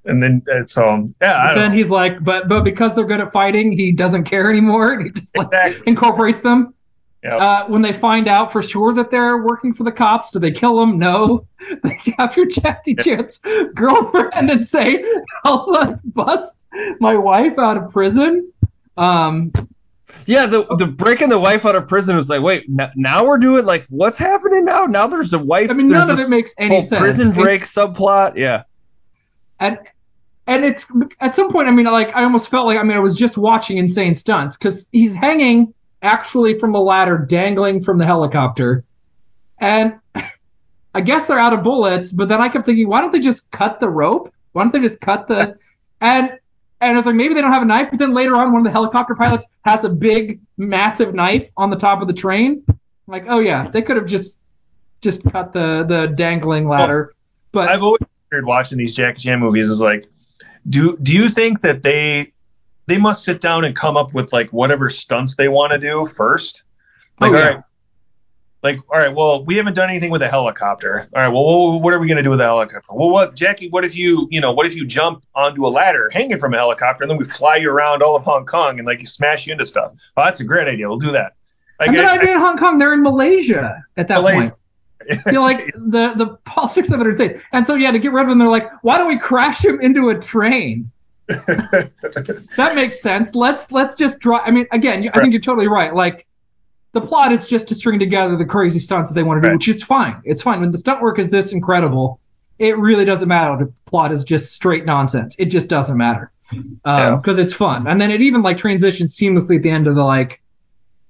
[0.06, 1.76] And then uh, so yeah, I don't then know.
[1.76, 4.92] he's like, "But but because they're good at fighting, he doesn't care anymore.
[4.92, 5.82] And he just like Exactly.
[5.86, 6.74] incorporates them."
[7.22, 7.36] Yeah.
[7.36, 10.50] Uh, when they find out for sure that they're working for the cops, do they
[10.50, 10.98] kill them?
[10.98, 11.46] No.
[11.82, 13.40] They capture Jackie Chan's
[13.74, 15.02] girlfriend and say,
[15.44, 16.54] "Help us bust
[17.00, 18.52] my wife out of prison."
[18.98, 19.50] Um,
[20.26, 20.44] yeah.
[20.44, 23.64] The the breaking the wife out of prison was like, wait, n- now we're doing
[23.64, 24.84] like what's happening now?
[24.84, 25.70] Now there's a wife.
[25.70, 27.00] I mean, none of it makes any sense.
[27.00, 28.36] Prison break It's- subplot.
[28.36, 28.64] Yeah,
[29.58, 29.78] and
[30.46, 33.00] and it's at some point i mean like i almost felt like i mean i
[33.00, 38.04] was just watching insane stunts because he's hanging actually from a ladder dangling from the
[38.04, 38.84] helicopter
[39.58, 39.94] and
[40.94, 43.50] i guess they're out of bullets but then i kept thinking why don't they just
[43.50, 45.58] cut the rope why don't they just cut the
[46.00, 46.38] and
[46.84, 48.60] and I was like, maybe they don't have a knife, but then later on, one
[48.60, 52.62] of the helicopter pilots has a big, massive knife on the top of the train.
[52.68, 52.76] I'm
[53.06, 54.36] like, oh yeah, they could have just
[55.00, 57.14] just cut the the dangling ladder.
[57.52, 60.06] But I've always wondered watching these Jackie Chan movies is like,
[60.68, 62.32] do do you think that they
[62.86, 66.06] they must sit down and come up with like whatever stunts they want to do
[66.06, 66.64] first?
[67.20, 67.40] Oh, like, Oh, yeah.
[67.48, 67.62] all right,
[68.62, 71.06] like, all right, well, we haven't done anything with a helicopter.
[71.14, 72.88] All right, well, what are we gonna do with a helicopter?
[72.92, 73.68] Well, what, Jackie?
[73.68, 76.56] What if you, you know, what if you jump onto a ladder hanging from a
[76.58, 79.46] helicopter and then we fly you around all of Hong Kong and like you smash
[79.46, 79.92] you into stuff?
[80.16, 80.88] Oh, that's a great idea.
[80.88, 81.34] We'll do that.
[81.78, 82.78] Like, and I- I did in Hong Kong.
[82.78, 84.38] They're in Malaysia at that Malaysia.
[84.40, 84.52] point.
[85.28, 87.40] Feel like the the politics of it are insane.
[87.52, 89.80] And so yeah, to get rid of him, they're like, why don't we crash him
[89.80, 90.90] into a train?
[92.56, 93.34] That makes sense.
[93.34, 94.38] Let's let's just draw.
[94.38, 95.94] I mean, again, you- I think you're totally right.
[95.94, 96.26] Like
[96.92, 99.48] the plot is just to string together the crazy stunts that they want to do,
[99.48, 99.56] Right.
[99.56, 100.20] which is fine.
[100.24, 102.20] It's fine when the stunt work is this incredible.
[102.58, 103.64] It really doesn't matter.
[103.64, 105.34] The plot is just straight nonsense.
[105.38, 106.60] It just doesn't matter Yeah.
[106.84, 107.88] Um, because it's fun.
[107.88, 110.40] And then it even like transitions seamlessly at the end of the like,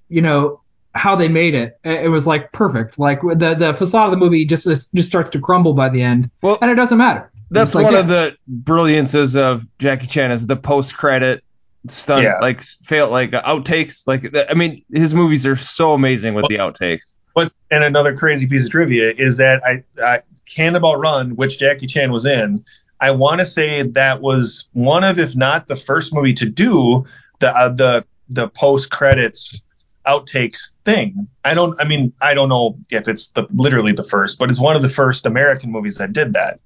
[0.09, 0.63] you know,
[0.95, 1.79] how they made it.
[1.85, 2.99] It it was like perfect.
[2.99, 6.31] Like the the facade of the movie just just starts to crumble by the end,
[6.43, 7.31] Well, and it doesn't matter.
[7.51, 8.01] that's like, one yeah.
[8.01, 11.43] of the brilliances of Jackie Chan is the post credit
[11.89, 12.39] stunt, Yeah.
[12.41, 14.07] like fail, like uh, outtakes.
[14.07, 17.15] Like I mean, his movies are so amazing with the outtakes.
[17.35, 21.87] But and another crazy piece of trivia is that I, I Cannonball Run, which Jackie
[21.87, 22.65] Chan was in,
[23.01, 27.07] I want to say that was one of, if not the first movie to do
[27.41, 29.64] the uh, the the post credits
[30.07, 31.29] outtakes thing.
[31.45, 31.75] I don't.
[31.81, 34.83] I mean, I don't know if it's the literally the first, but it's one of
[34.83, 36.61] the first American movies that did that.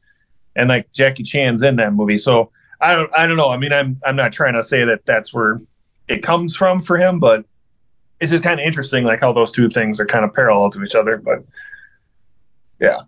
[0.56, 3.50] And like Jackie Chan's in that movie, so I don't I don't know.
[3.50, 5.58] I mean, I'm I'm not trying to say that that's where
[6.08, 7.44] it comes from for him, but
[8.20, 10.82] it's just kind of interesting, like how those two things are kind of parallel to
[10.82, 11.16] each other.
[11.16, 11.44] But
[12.80, 12.98] yeah.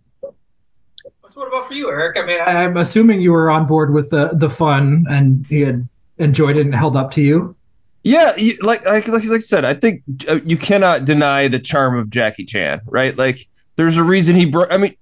[1.27, 2.19] So what about for you, Eric?
[2.19, 5.89] I mean, I'm assuming you were on board with the the fun and he had
[6.19, 7.57] enjoyed it and held up to you.
[8.03, 11.99] Yeah, you, like, like like I said, I think uh, you cannot deny the charm
[11.99, 13.17] of Jackie Chan, right?
[13.17, 13.39] Like,
[13.77, 14.73] there's a reason he broke.
[14.73, 14.97] I mean,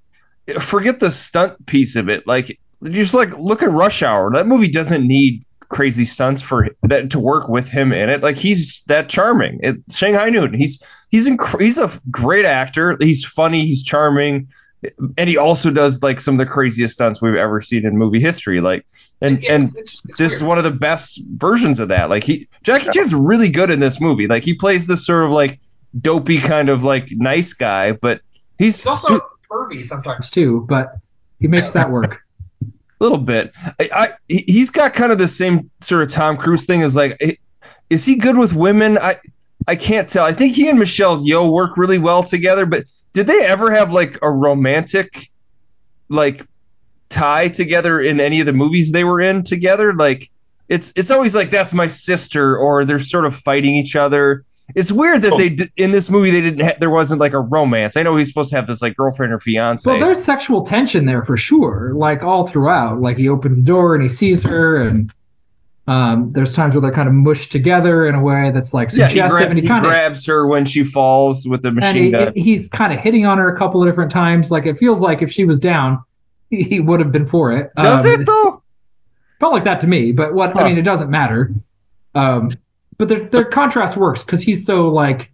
[0.61, 2.27] forget the stunt piece of it.
[2.27, 4.33] Like, just like look at Rush Hour.
[4.33, 8.23] That movie doesn't need crazy stunts for that to work with him in it.
[8.23, 9.61] Like, he's that charming.
[9.63, 10.55] It, Shanghai Noon.
[10.55, 12.97] He's he's inc- he's a great actor.
[12.99, 13.65] He's funny.
[13.65, 14.49] He's charming.
[15.17, 18.21] And he also does like some of the craziest stunts we've ever seen in movie
[18.21, 18.61] history.
[18.61, 18.87] Like,
[19.21, 22.09] and Yeah, and it's- it's- it's this is one of the best versions of that.
[22.11, 24.27] Like he Jackie Chan's really good in this movie.
[24.27, 25.59] Like he plays this sort of like
[25.99, 28.21] dopey kind of like nice guy, but
[28.59, 30.97] he's He's also pervy sometimes too, but
[31.41, 32.21] he makes that work.
[32.63, 32.67] a
[33.01, 33.53] little bit.
[33.81, 36.95] I, I he- he's got kind of the same sort of Tom Cruise thing as
[36.97, 37.41] like
[37.91, 38.99] is he good with women?
[38.99, 39.17] I
[39.67, 40.25] I can't tell.
[40.25, 43.93] I think he and Michelle Yeoh work really well together, but did they ever have
[43.93, 45.11] like a romantic
[46.09, 46.41] like
[47.09, 49.93] tie together in any of the movies they were in together?
[49.95, 50.29] Like
[50.69, 54.45] it's it's always like that's my sister or they're sort of fighting each other.
[54.75, 55.39] It's weird that Oh.
[55.39, 57.97] they in this movie they didn't ha- there wasn't like a romance.
[57.97, 59.91] I know he's supposed to have this like girlfriend or fiance.
[59.91, 63.01] Well, there's sexual tension there for sure, like all throughout.
[63.01, 65.11] Like he opens the door and he sees her, and
[65.87, 69.05] um, there's times where they're kind of mushed together in a way that's like yeah,
[69.07, 71.69] he, suggestive, gra- and he, he kind of grabs her when she falls with the
[71.69, 72.33] and machine he, gun.
[72.35, 74.51] he's kind of hitting on her a couple of different times.
[74.51, 76.05] Like it feels like if she was down,
[76.51, 77.71] he, would have been for it.
[77.77, 78.63] Does Um, it though?
[79.41, 80.61] felt like that to me, but what Huh.
[80.61, 81.53] I mean, it doesn't matter.
[82.15, 82.51] Um,
[82.97, 85.31] but their their contrast works because he's so like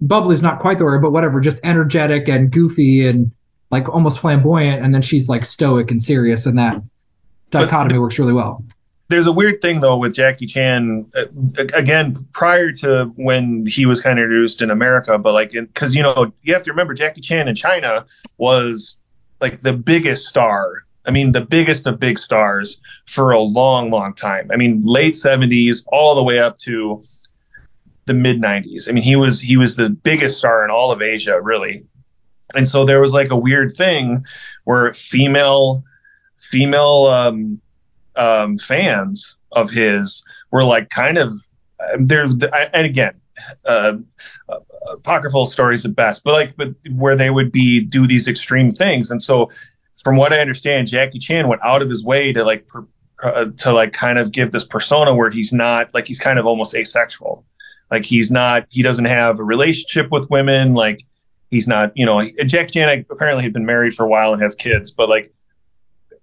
[0.00, 3.32] bubbly's not quite the word, but whatever, just energetic and goofy and
[3.70, 6.82] like almost flamboyant, and then she's like stoic and serious, and that
[7.50, 8.64] dichotomy works really well.
[9.08, 11.24] there's a weird thing though with Jackie Chan uh,
[11.74, 16.02] again prior to when he was kind of introduced in America, but like because you
[16.02, 18.06] know you have to remember Jackie Chan in China
[18.38, 19.02] was
[19.44, 20.84] like the biggest star.
[21.04, 24.50] I mean the biggest of big stars for a long, long time.
[24.50, 27.02] I mean late 70s all the way up to
[28.06, 28.88] the mid 90s.
[28.88, 31.84] I mean he was he was the biggest star in all of Asia really.
[32.54, 34.24] And so there was like a weird thing
[34.64, 35.84] where female
[36.38, 37.60] female um,
[38.16, 41.32] um, fans of his were like kind of
[41.98, 43.20] they're and again
[43.64, 43.96] uh,
[44.48, 44.58] uh,
[44.92, 49.10] apocryphal stories at best but like but where they would be do these extreme things.
[49.10, 49.50] And so
[49.96, 52.84] from what i understand jackie chan went out of his way to like per,
[53.22, 56.46] uh, to like kind of give this persona where he's not like he's kind of
[56.46, 57.46] almost asexual.
[57.90, 60.74] Like he's not he doesn't have a relationship with women.
[60.74, 61.00] Like
[61.50, 64.56] he's not you know jackie chan apparently had been married for a while and has
[64.56, 65.32] kids but like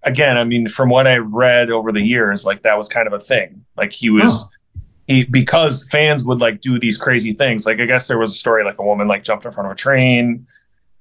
[0.03, 3.13] again, I mean, from what I've read over the years, like that was kind of
[3.13, 3.65] a thing.
[3.75, 4.49] Like he was,
[5.11, 7.65] he because fans would like do these crazy things.
[7.65, 9.73] Like I guess there was a story like a woman like jumped in front of
[9.73, 10.47] a train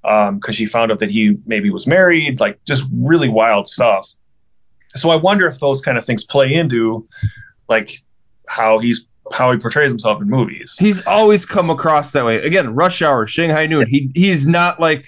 [0.02, 2.40] um because she found out that he maybe was married.
[2.40, 4.08] Like just really wild stuff.
[4.94, 7.06] So I wonder if those kind of things play into
[7.68, 7.90] like
[8.48, 10.76] how he's how he portrays himself in movies.
[10.78, 12.42] He's always come across that way.
[12.42, 13.86] Again, Rush Hour, Shanghai Noon.
[13.88, 15.04] He he's not like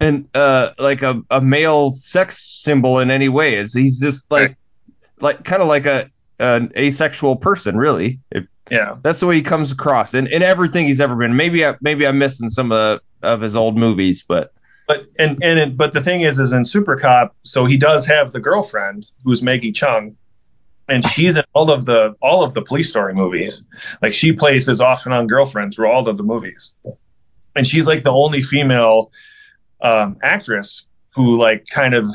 [0.00, 3.54] an uh like a, a male sex symbol in any way.
[3.54, 4.56] Is he's just like Right.
[5.20, 8.20] like kind of like a an asexual person, really.
[8.30, 8.96] If, Yeah.
[9.02, 11.36] that's the way he comes across in, in everything he's ever been.
[11.36, 14.52] Maybe I maybe I'm missing some of of his old movies, but
[14.88, 18.06] But and and it, but the thing is, is in Super Cop, so he does
[18.06, 20.16] have the girlfriend who's Maggie Cheung,
[20.88, 23.66] and she's in all of the all of the police story movies.
[24.02, 26.76] Like she plays his off and on girlfriend through all of the movies,
[27.56, 29.10] and she's like the only female
[29.80, 32.06] um, actress who like kind of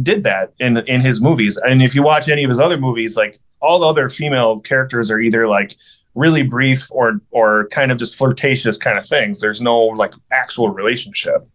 [0.00, 1.56] did that in in his movies.
[1.56, 5.10] And if you watch any of his other movies, like all the other female characters
[5.10, 5.72] are either like
[6.14, 9.40] really brief or or kind of just flirtatious kind of things.
[9.40, 11.46] There's no like actual relationship.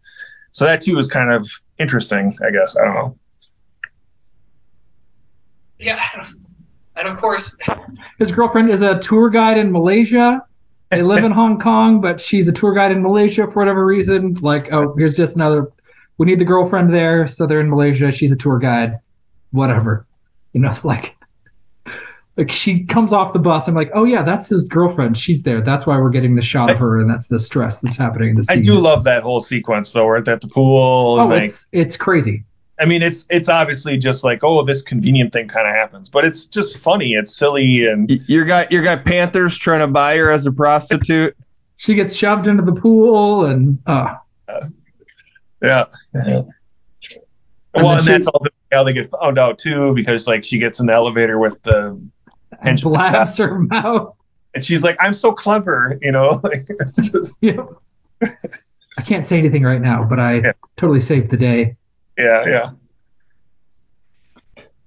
[0.50, 2.76] So that too is kind of interesting, I guess.
[2.76, 3.18] I don't know.
[5.78, 6.00] Yeah,
[6.94, 7.56] and of course,
[8.18, 10.44] his girlfriend is a tour guide in Malaysia.
[10.90, 14.34] They live in Hong Kong, but she's a tour guide in Malaysia for whatever reason.
[14.34, 15.72] Like, oh, here's just another.
[16.22, 18.12] We need the girlfriend there, so they're in Malaysia.
[18.12, 19.00] She's a tour guide.
[19.50, 20.06] Whatever,
[20.52, 20.70] you know.
[20.70, 21.16] It's like,
[22.36, 23.66] like she comes off the bus.
[23.66, 25.16] I'm like, oh yeah, that's his girlfriend.
[25.16, 25.62] She's there.
[25.62, 28.36] That's why we're getting the shot of her, and that's the stress that's happening in
[28.36, 31.18] the I do love that whole sequence though, where it's at the pool.
[31.18, 32.44] Oh, like, it's it's crazy.
[32.78, 36.24] I mean, it's it's obviously just like, oh, this convenient thing kind of happens, but
[36.24, 37.14] it's just funny.
[37.14, 40.52] It's silly and y- your guy your guy Panthers trying to buy her as a
[40.52, 41.36] prostitute.
[41.78, 44.18] She gets shoved into the pool, and uh,
[45.62, 45.84] yeah.
[46.12, 46.44] And
[47.74, 50.44] well, and she- that's all the, how they get found out oh, too, because like
[50.44, 52.00] she gets in the elevator with the,
[52.60, 54.14] and blabs her mouth.
[54.54, 56.40] and she's like, "I'm so clever," you know.
[58.22, 60.52] I can't say anything right now, but I Yeah.
[60.76, 61.76] totally saved the day.
[62.18, 62.70] yeah, yeah.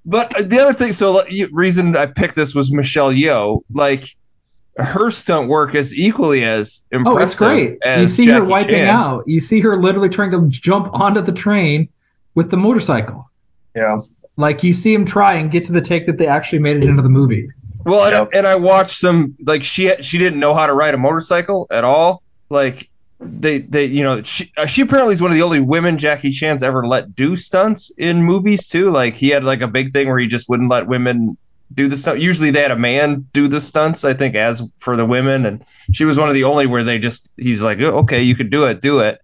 [0.05, 3.61] But the other thing, so you- reason I picked this was Michelle Yeoh.
[3.71, 4.03] Like
[4.77, 7.39] her stunt work is equally as impressive Oh, it's
[7.71, 7.77] great.
[7.83, 8.89] as You see Jackie her wiping Chan.
[8.89, 9.23] out.
[9.27, 11.89] You see her literally trying to jump onto the train
[12.33, 13.29] with the motorcycle.
[13.75, 13.99] Yeah.
[14.37, 16.83] Like you see him try and get to the take that they actually made it
[16.83, 17.49] into the movie.
[17.85, 18.29] Well, and, Yep.
[18.33, 21.83] and I watched some like she she didn't know how to ride a motorcycle at
[21.85, 22.21] all.
[22.49, 22.89] Like
[23.21, 26.31] they they you know she uh, she apparently is one of the only women Jackie
[26.31, 28.91] Chan's ever let do stunts in movies too.
[28.91, 31.37] Like he had like a big thing where he just wouldn't let women
[31.73, 32.19] do the stunt.
[32.19, 34.05] Usually they had a man do the stunts.
[34.05, 36.99] I think as for the women, and she was one of the only where they
[36.99, 39.19] just he's like oh, okay you could do it do it.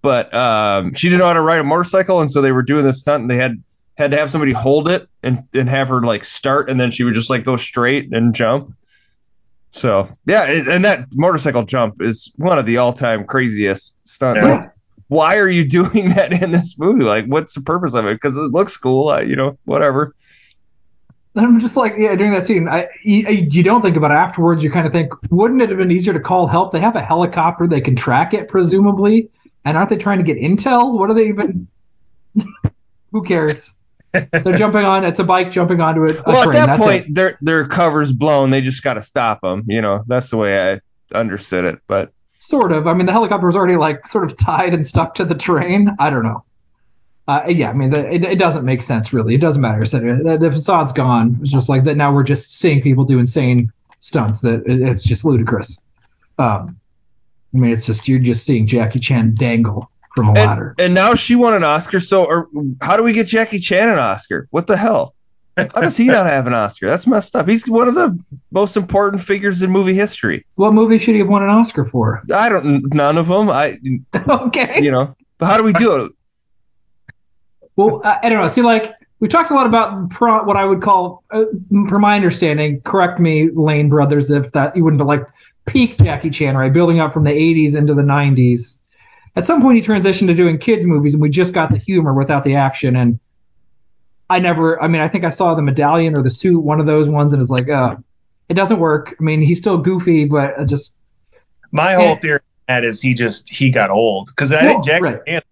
[0.00, 2.84] But um, she didn't know how to ride a motorcycle, and so they were doing
[2.84, 3.62] this stunt, and they had
[3.98, 7.02] had to have somebody hold it and, and have her like start and then she
[7.02, 8.68] would just like go straight and jump.
[9.72, 14.40] So yeah, and that motorcycle jump is one of the all-time craziest stunts.
[14.40, 14.62] Yeah.
[15.08, 17.02] Why are you doing that in this movie?
[17.02, 18.14] Like, what's the purpose of it?
[18.14, 20.14] Because it looks cool, uh, you know, whatever.
[21.36, 24.62] I'm just like, yeah, during that scene, I, you, you don't think about it afterwards.
[24.64, 26.72] You kind of think, wouldn't it have been easier to call help?
[26.72, 29.30] They have a helicopter, they can track it, presumably.
[29.64, 30.98] And aren't they trying to get intel?
[30.98, 31.68] What are they even?
[33.12, 33.74] Who cares?
[34.12, 35.04] They're jumping on.
[35.04, 36.48] It's a bike jumping onto a Well, train.
[36.48, 37.14] at that That's point, it.
[37.14, 38.50] their their cover's blown.
[38.50, 39.64] They just got to stop them.
[39.68, 40.80] You know, that's the way I
[41.16, 41.80] understood it.
[41.86, 42.86] But Sort of.
[42.86, 45.90] I mean, the helicopter was already like sort of tied and stuck to the train.
[45.98, 46.44] I don't know.
[47.28, 49.34] Uh, yeah, I mean, the, it, it doesn't make sense really.
[49.34, 49.84] It doesn't matter.
[49.84, 51.40] So the, the facade's gone.
[51.42, 51.94] It's just like that.
[51.94, 54.40] Now we're just seeing people do insane stunts.
[54.40, 55.78] That it, it's just ludicrous.
[56.38, 56.80] Um,
[57.54, 60.74] I mean, it's just you're just seeing Jackie Chan dangle from a ladder.
[60.78, 62.00] and, and now she won an Oscar.
[62.00, 62.48] So, or,
[62.80, 64.48] how do we get Jackie Chan an Oscar?
[64.50, 65.14] What the hell?
[65.58, 66.86] How does he not have an Oscar?
[66.88, 67.48] That's messed up.
[67.48, 68.18] He's one of the
[68.50, 70.46] most important figures in movie history.
[70.54, 72.22] What movie should he have won an Oscar for?
[72.32, 72.94] I don't.
[72.94, 73.50] None of them.
[73.50, 73.76] I.
[74.28, 74.80] okay.
[74.82, 75.16] You know.
[75.36, 76.12] But how do we do it?
[77.78, 78.48] Well, I, I don't know.
[78.48, 81.44] See, like we talked a lot about pro, what I would call, uh,
[81.88, 85.22] from my understanding, correct me, Lane Brothers, if that you wouldn't have like
[85.64, 86.72] peak Jackie Chan, right?
[86.72, 88.78] Building up from the 80s into the 90s.
[89.36, 92.12] At some point, he transitioned to doing kids movies, and we just got the humor
[92.12, 92.96] without the action.
[92.96, 93.20] And
[94.28, 96.86] I never, I mean, I think I saw the Medallion or the Suit, one of
[96.86, 97.96] those ones, and it's like, uh,
[98.48, 99.14] it doesn't work.
[99.20, 100.96] I mean, he's still goofy, but just
[101.70, 104.84] My whole theory on that is he just he got old because I Well, think
[104.84, 105.20] Jack right.
[105.26, 105.42] Chan,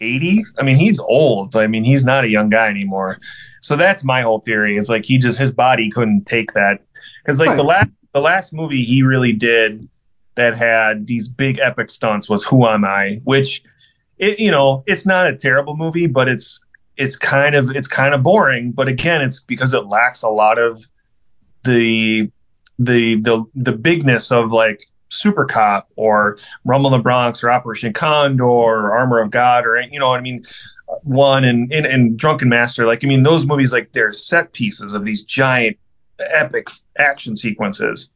[0.00, 0.54] 80s.
[0.58, 1.56] I mean, he's old.
[1.56, 3.18] I mean, he's not a young guy anymore.
[3.60, 4.76] So that's my whole theory.
[4.76, 6.82] Is like he just his body couldn't take that
[7.22, 9.88] because like the last the last movie he really did
[10.34, 13.62] that had these big epic stunts was Who Am I, which
[14.18, 16.64] it you know it's not a terrible movie, but it's
[16.96, 18.72] it's kind of it's kind of boring.
[18.72, 20.82] But again, it's because it lacks a lot of
[21.64, 22.30] the
[22.78, 24.80] the the the bigness of like
[25.20, 29.80] Super Cop or Rumble in the Bronx or Operation Condor or Armor of God or
[29.80, 30.44] you know what I mean
[31.02, 32.86] one and, and and Drunken Master.
[32.86, 35.78] Like I mean those movies like they're set pieces of these giant
[36.18, 38.14] epic action sequences.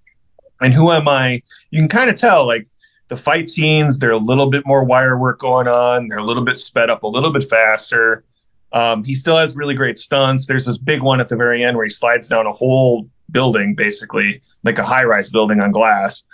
[0.60, 1.42] And who am I?
[1.70, 2.68] You can kind of tell like
[3.08, 6.08] the fight scenes they're a little bit more wire work going on.
[6.08, 8.24] They're a little bit sped up a little bit faster.
[8.72, 10.46] Um, he still has really great stunts.
[10.46, 13.74] There's this big one at the very end where he slides down a whole building
[13.74, 16.26] basically like a high rise building on glass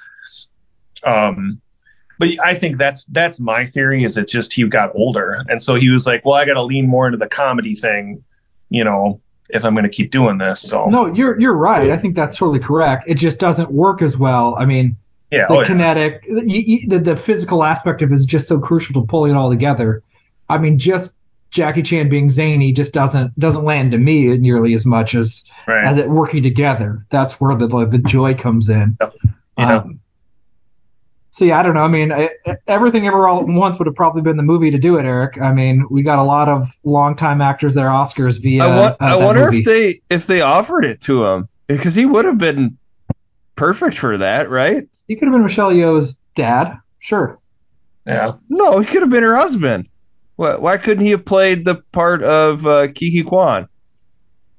[1.05, 1.61] um,
[2.19, 5.75] but I think that's that's my theory is it's just he got older and so
[5.75, 8.25] he was like, well, I got to lean more into the comedy thing,
[8.69, 10.61] you know, if I'm going to keep doing this.
[10.61, 11.91] So no, you're you're right.
[11.91, 13.05] I think that's totally correct.
[13.07, 14.55] It just doesn't work as well.
[14.59, 14.97] I mean,
[15.31, 15.67] yeah, the oh, yeah.
[15.67, 19.33] kinetic, you, you, the, the physical aspect of it is just so crucial to pulling
[19.33, 20.03] it all together.
[20.49, 21.15] I mean, just
[21.51, 25.85] Jackie Chan being zany just doesn't doesn't land to me nearly as much as right.
[25.85, 27.07] as it working together.
[27.11, 28.99] That's where the the joy comes in.
[29.01, 29.77] Yeah.
[29.77, 30.00] Um,
[31.41, 31.83] so yeah, I don't know.
[31.83, 32.29] I mean, I,
[32.67, 35.41] everything ever all at once would have probably been the movie to do it, Eric.
[35.41, 38.63] I mean, we got a lot of longtime actors that are Oscars via.
[38.63, 39.59] I, wa- uh, I wonder movie.
[39.61, 42.77] if they if they offered it to him because he would have been
[43.57, 44.87] perfect for that, right?
[45.09, 46.79] he could have been Michelle Yeoh's dad.
[46.99, 47.39] Sure.
[48.07, 48.33] yeah.
[48.51, 49.89] No, he could have been her husband.
[50.37, 53.67] Why, why couldn't he have played the part of uh, Ke Huy Quan?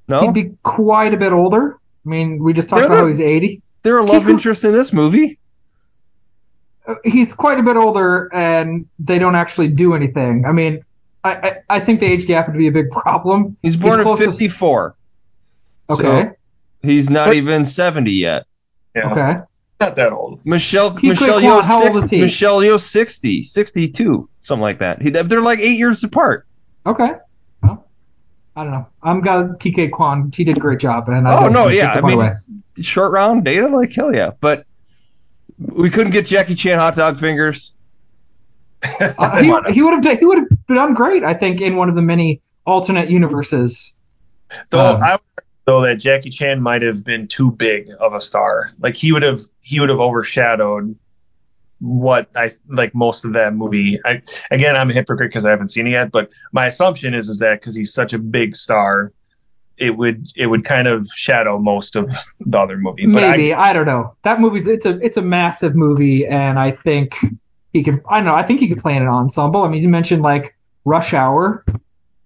[0.08, 1.78] No, He'd be quite a bit older.
[2.04, 3.62] I mean, we just talked They're about how he's 80.
[3.82, 5.38] they're a love Kiki- interest in this movie.
[7.04, 10.44] He's quite a bit older, and they don't actually do anything.
[10.46, 10.84] I mean,
[11.22, 13.56] I, I, I think the age gap would be a big problem.
[13.62, 14.96] He's born in close to- '54.
[15.90, 16.02] Okay.
[16.02, 16.36] So
[16.82, 18.46] he's not even 70 yet.
[18.94, 19.12] Yeah.
[19.12, 19.34] okay.
[19.80, 20.44] Not that old.
[20.46, 22.20] Michelle Kiki Michelle Kwan, Yeoh how old is he?
[22.20, 25.02] Michelle Yeoh 60, 62, something like that.
[25.02, 26.46] He, they're like eight years apart.
[26.86, 27.10] Okay.
[28.54, 28.86] I don't know.
[29.02, 30.30] I'm got TK Kwan.
[30.34, 31.92] He did a great job, and I Oh don't no, yeah.
[31.92, 32.50] I mean, it's
[32.82, 34.32] short round data, like hell yeah.
[34.40, 34.66] But
[35.58, 37.74] we couldn't get Jackie Chan hot dog fingers.
[39.40, 41.94] He, would- he would have he would have done great, I think, in one of
[41.94, 43.94] the many alternate universes.
[44.70, 45.18] Though Um, I
[45.64, 48.70] though that Jackie Chan might have been too big of a star.
[48.80, 50.96] Like he would have he would have overshadowed
[51.78, 53.98] what I like most of that movie.
[54.04, 57.28] I again I'm a hypocrite because I haven't seen it yet, but my assumption is
[57.28, 59.12] is that because he's such a big star,
[59.76, 63.06] it would it would kind of shadow most of the other movie.
[63.06, 64.14] But Maybe I, I, don't know.
[64.22, 67.16] That movie's it's a it's a massive movie, and I think
[67.72, 68.02] he can.
[68.08, 68.34] I don't know.
[68.34, 69.62] I think he could play in an ensemble.
[69.62, 71.64] I mean, you mentioned like Rush Hour.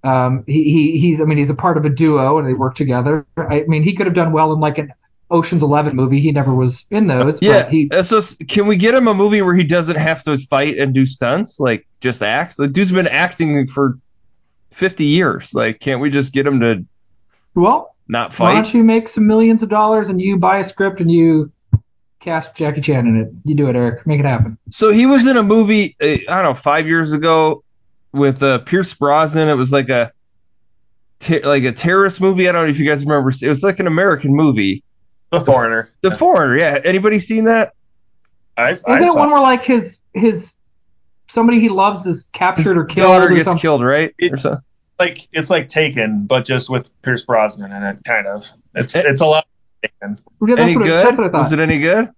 [0.04, 2.74] Um, he, he he's I mean he's a part of a duo and they work
[2.74, 3.26] together.
[3.36, 4.92] I mean he could have done well in like an
[5.30, 6.20] Ocean's Eleven movie.
[6.20, 7.42] He never was in those.
[7.42, 7.62] Yeah.
[7.62, 10.78] But he So can we get him a movie where he doesn't have to fight
[10.78, 12.56] and do stunts, like just act?
[12.56, 13.98] The dude's been acting for
[14.70, 15.54] 50 years.
[15.54, 16.84] Like, can't we just get him to
[17.56, 21.00] well not why don't you make some millions of dollars and you buy a script
[21.00, 21.50] and you
[22.20, 23.28] cast Jackie Chan in it.
[23.44, 24.04] You do it, Eric.
[24.06, 24.58] Make it happen.
[24.70, 27.62] So he was in a movie, uh, I don't know, five years ago
[28.12, 29.48] with uh, Pierce Brosnan.
[29.48, 30.12] It was like a
[31.20, 32.48] te- like a terrorist movie.
[32.48, 33.30] I don't know if you guys remember.
[33.30, 34.82] It was like an American movie.
[35.30, 35.90] the foreigner.
[36.00, 36.56] The Foreigner.
[36.56, 36.80] Yeah.
[36.84, 37.74] Anybody seen that?
[38.56, 40.56] I, I Isn't it saw- one where like his his
[41.28, 43.60] somebody he loves is captured His or killed daughter or gets something?
[43.60, 44.14] killed, right?
[44.18, 44.56] It- Or so-
[44.98, 48.50] like it's like Taken, but just with Pierce Brosnan in it, kind of.
[48.74, 49.02] It's Eh.
[49.06, 49.46] it's a lot.
[49.82, 50.16] Like Taken.
[50.46, 51.06] Yeah, Any what it, good?
[51.06, 51.38] that's I.
[51.38, 52.08] Was it any good?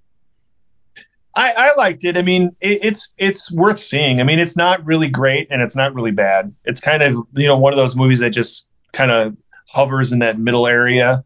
[1.35, 2.17] I, I liked it.
[2.17, 4.21] I mean, it, it's it's worth seeing.
[4.21, 6.55] I mean, it's not really great and it's not really bad.
[6.65, 9.37] It's kind of you know one of those movies that just kind of
[9.69, 11.25] hovers in that middle area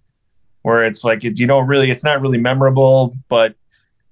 [0.63, 3.55] where it's like it, you don't really it's not really memorable, but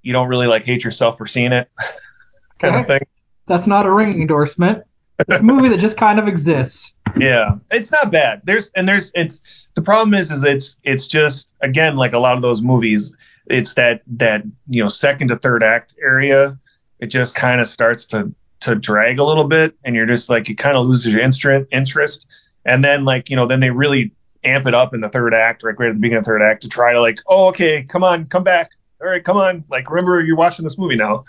[0.02, 1.70] you don't really like hate yourself for seeing it,
[2.60, 3.02] kind of thing.
[3.46, 4.84] That's not a ring endorsement.
[5.18, 6.94] It's a movie that just kind of exists.
[7.16, 8.42] Yeah, it's not bad.
[8.44, 12.34] There's and there's it's the problem is is it's it's just again like a lot
[12.34, 13.18] of those movies.
[13.46, 16.58] It's that that you know second to third act area.
[16.98, 20.48] It just kind of starts to to drag a little bit, and you're just like
[20.48, 22.28] you kind of loses your interest interest.
[22.64, 24.12] And then like you know then they really
[24.44, 26.42] amp it up in the third act, like right at the beginning of the third
[26.42, 29.64] act, to try to like oh okay come on come back all right come on
[29.70, 31.24] like remember you're watching this movie now.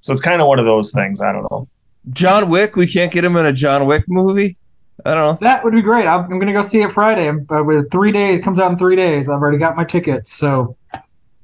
[0.00, 1.20] So it's kind of one of those things.
[1.20, 1.68] I don't know.
[2.12, 2.76] John Wick.
[2.76, 4.56] We can't get him in a John Wick movie.
[5.04, 5.46] I don't know.
[5.46, 6.06] That would be great.
[6.06, 7.28] I'm, I'm gonna go see it Friday.
[7.28, 9.28] I'm, uh, with three days, it comes out in three days.
[9.28, 10.32] I've already got my tickets.
[10.32, 10.76] So,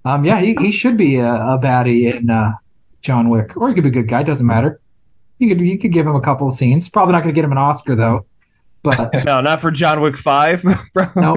[0.05, 2.53] um, yeah, he, he should be a, a baddie in uh,
[3.03, 4.23] John Wick, or he could be a good guy.
[4.23, 4.81] Doesn't matter.
[5.39, 6.89] You could you could give him a couple of scenes.
[6.89, 8.27] Probably not gonna get him an Oscar though.
[8.83, 10.63] But No, not for John Wick Five.
[10.95, 11.37] probably, no,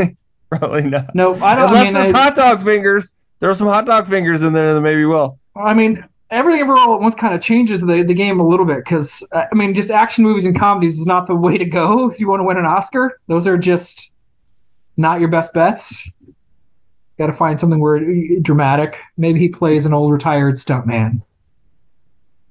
[0.50, 1.16] probably not.
[1.16, 1.70] no, I don't.
[1.70, 3.20] Unless I mean, there's I, hot dog fingers.
[3.40, 5.40] There are some hot dog fingers in there that maybe will.
[5.56, 8.66] I mean, everything ever all at once kind of changes the, the game a little
[8.66, 11.66] bit because uh, I mean, just action movies and comedies is not the way to
[11.66, 13.20] go if you want to win an Oscar.
[13.28, 14.12] Those are just
[14.98, 16.08] not your best bets.
[17.18, 19.00] Got to find something where uh, dramatic.
[19.18, 21.22] Maybe he plays an old retired stuntman.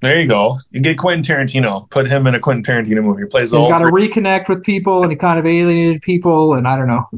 [0.01, 0.59] There you go.
[0.71, 1.91] You get Quentin Tarantino.
[1.91, 3.23] Put him in a Quentin Tarantino movie.
[3.23, 3.71] He plays the He's whole.
[3.71, 7.09] got to reconnect with people, and he kind of alienated people, and I don't know.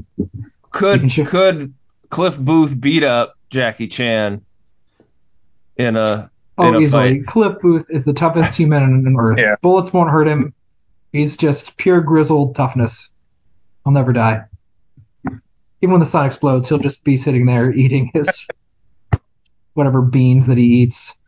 [0.71, 1.75] Could could
[2.09, 4.43] Cliff Booth beat up Jackie Chan
[5.77, 6.30] in a in
[6.61, 7.19] Oh, a easily.
[7.19, 7.27] fight?
[7.27, 9.41] Cliff Booth is the toughest human on on earth.
[9.41, 9.57] Yeah.
[9.61, 10.55] Bullets won't hurt him.
[11.13, 13.13] He's just pure grizzled toughness.
[13.85, 14.45] He'll never die.
[15.83, 18.49] Even when the sun explodes, he'll just be sitting there eating his
[19.75, 21.19] whatever beans that he eats.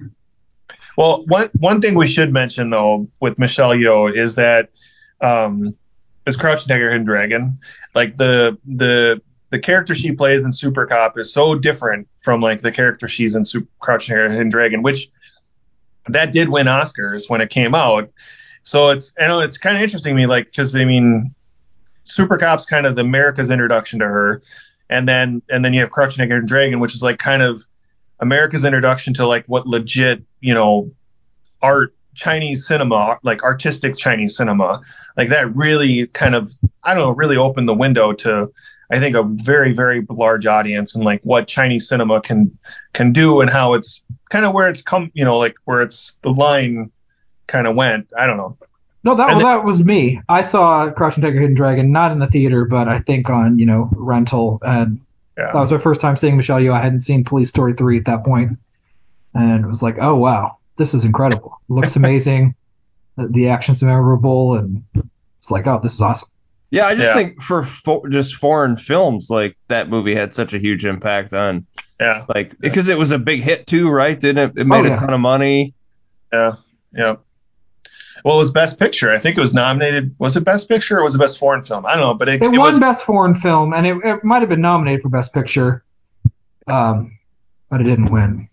[0.96, 4.70] Well, one one thing we should mention though with Michelle Yeoh is that
[5.20, 5.76] um,
[6.26, 7.58] is Crouching Tiger, Hidden Dragon.
[7.94, 12.60] Like the the the character she plays in Super Cop is so different from like
[12.60, 15.08] the character she's in Super, Crouching Tiger, Hidden Dragon, which
[16.08, 18.10] that did win Oscars when it came out.
[18.62, 21.30] So it's I know it's kind of interesting to me, like because I mean,
[22.04, 24.42] Super Cop's kind of America's introduction to her,
[24.88, 27.62] and then and then you have Tiger, Hidden Dragon, which is like kind of
[28.20, 30.92] America's introduction to like what legit, you know,
[31.60, 34.80] art Chinese cinema, like artistic Chinese cinema,
[35.16, 36.50] like that really kind of
[36.82, 38.52] I don't know, really opened the window to
[38.90, 42.58] I think a very very large audience and like what Chinese cinema can
[42.92, 46.16] can do and how it's kind of where it's come, you know, like where it's
[46.22, 46.90] the line
[47.46, 48.12] kind of went.
[48.18, 48.56] I don't know.
[49.04, 50.20] No, that And well, the- that was me.
[50.28, 53.66] I saw Crouching Tiger, Hidden Dragon not in the theater, but I think on you
[53.66, 55.00] know rental, and
[55.36, 55.46] Yeah.
[55.52, 56.72] that was my first time seeing Michelle Yeoh.
[56.72, 58.58] I hadn't seen Police Story three at that point,
[59.34, 61.58] and it was like, oh wow, this is incredible.
[61.68, 62.54] It looks amazing.
[63.16, 64.84] the, the action's memorable, and
[65.40, 66.30] it's like, oh, this is awesome.
[66.70, 67.22] Yeah, I just Yeah.
[67.22, 71.66] think for fo- just foreign films, like that movie had such a huge impact on,
[72.02, 72.24] Yeah.
[72.34, 74.18] like, because it was a big hit too, right?
[74.18, 74.60] Didn't it?
[74.60, 74.92] It made Oh, yeah.
[74.92, 75.74] a ton of money.
[76.32, 76.52] Yeah.
[76.92, 77.16] Yeah.
[78.24, 79.12] Well, it was Best Picture.
[79.12, 80.14] I think it was nominated.
[80.18, 81.84] Was it Best Picture or was it Best Foreign Film?
[81.86, 82.78] I don't know, but it, It, it won was.
[82.80, 85.82] Best Foreign Film, and it, it might have been nominated for Best Picture,
[86.68, 87.18] um,
[87.68, 88.48] but it didn't win.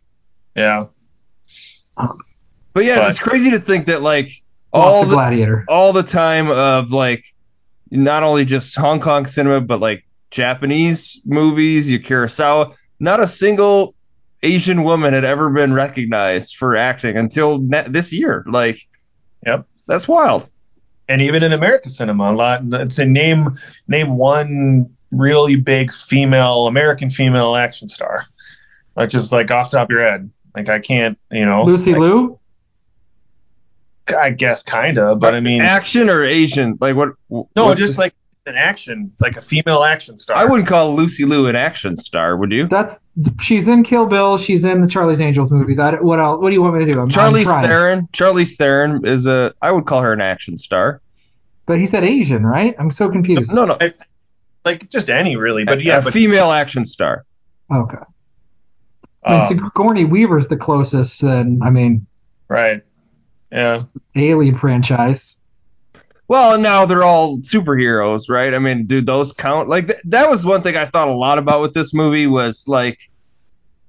[0.55, 0.85] Yeah.
[2.73, 4.31] But yeah, But- it's crazy to think that like
[4.71, 5.65] all the Gladiator.
[5.67, 7.23] all the time of like
[7.91, 12.75] not only just Hong Kong cinema, but like Japanese movies, your Kurosawa.
[12.99, 13.95] Not a single
[14.43, 18.43] Asian woman had ever been recognized for acting until ne- this year.
[18.47, 18.77] Like,
[19.45, 19.65] Yep.
[19.87, 20.49] that's wild.
[21.07, 22.69] And even in American cinema, a lot.
[22.91, 28.23] To name name one really big female American female action star,
[28.95, 30.29] like just like off the top of your head.
[30.55, 31.63] Like I can't, you know.
[31.63, 32.39] Lucy like, Liu.
[34.19, 36.77] I guess kinda, but I mean, action or Asian?
[36.79, 37.09] Like what?
[37.29, 38.13] no, just the- like
[38.45, 40.37] an action, like a female action star.
[40.37, 42.67] I wouldn't call Lucy Liu an action star, would you?
[42.67, 42.99] That's
[43.39, 44.37] she's in Kill Bill.
[44.37, 45.79] She's in the Charlie's Angels movies.
[45.79, 46.41] I, what else?
[46.41, 46.99] What do you want me to do?
[46.99, 47.63] I'm, Charlie I'm.
[47.63, 48.09] Theron.
[48.11, 49.53] Charlize Theron is a.
[49.61, 51.01] I would call her an action star.
[51.65, 52.75] But he said Asian, right?
[52.79, 53.53] I'm so confused.
[53.53, 53.77] No, no,
[54.65, 57.25] like just any really, but a, yeah, a but female action star.
[57.71, 57.97] Okay.
[59.23, 61.21] I mean, um, Sigourney Weaver's the closest.
[61.21, 62.07] Then I mean,
[62.47, 62.81] right,
[63.51, 63.83] yeah.
[64.15, 65.38] Alien franchise.
[66.29, 68.53] Well, now they're all superheroes, right?
[68.53, 69.67] I mean, do those count?
[69.67, 72.65] Like th- that was one thing I thought a lot about with this movie was
[72.67, 72.99] like,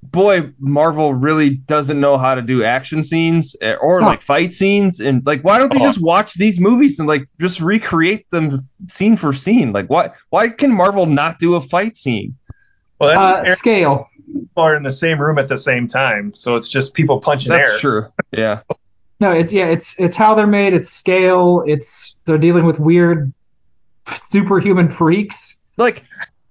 [0.03, 4.07] boy, Marvel really doesn't know how to do action scenes eh, or Huh.
[4.07, 5.83] like fight scenes, and like, why don't they Oh.
[5.85, 8.51] just watch these movies and like just recreate them
[8.87, 9.73] scene for scene?
[9.75, 12.37] Like, why why can Marvel not do a fight scene?
[12.99, 14.09] Well, Uh, that's scale.
[14.27, 17.51] people are in the same room at the same time, so it's just people punching
[17.53, 17.79] That's air.
[17.81, 18.07] true.
[18.33, 18.61] Yeah.
[19.21, 20.73] No, it's yeah, it's it's how they're made.
[20.73, 21.63] It's scale.
[21.67, 23.33] It's they're dealing with weird
[24.07, 25.61] superhuman freaks.
[25.77, 26.03] like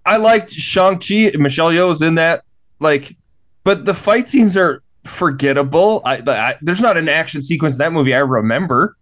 [0.05, 1.31] I liked Shang Chi.
[1.35, 2.43] Michelle Yeoh's in that.
[2.79, 3.15] Like,
[3.63, 6.01] but the fight scenes are forgettable.
[6.05, 8.95] I, I there's not an action sequence in that movie I remember.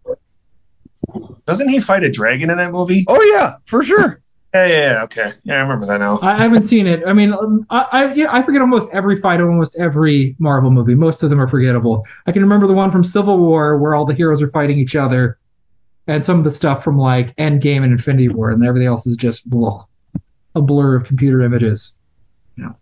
[1.45, 3.05] Doesn't he fight a dragon in that movie?
[3.07, 4.22] Oh yeah, for sure.
[4.58, 5.03] Yeah, yeah, yeah.
[5.03, 6.18] Okay, yeah, I remember that now.
[6.22, 7.03] I, haven't seen it.
[7.05, 10.72] I mean, um, I I, yeah, I forget almost every fight of almost every Marvel
[10.72, 10.95] movie.
[10.95, 12.08] Most of them are forgettable.
[12.26, 14.95] I can remember the one from Civil War where all the heroes are fighting each
[14.95, 15.38] other,
[16.08, 19.16] and some of the stuff from like Endgame and Infinity War, and everything else is
[19.16, 19.86] just blah,
[20.55, 21.93] a blur of computer images.
[22.55, 22.76] Know,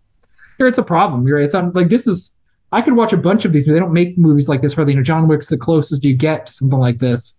[0.56, 1.26] here it's a problem.
[1.26, 1.44] You're right.
[1.44, 2.34] It's on like this is.
[2.72, 4.94] I could watch a bunch of these, but they don't make movies like this hardly.
[4.94, 7.36] You know, John Wick's the closest you get to something like this.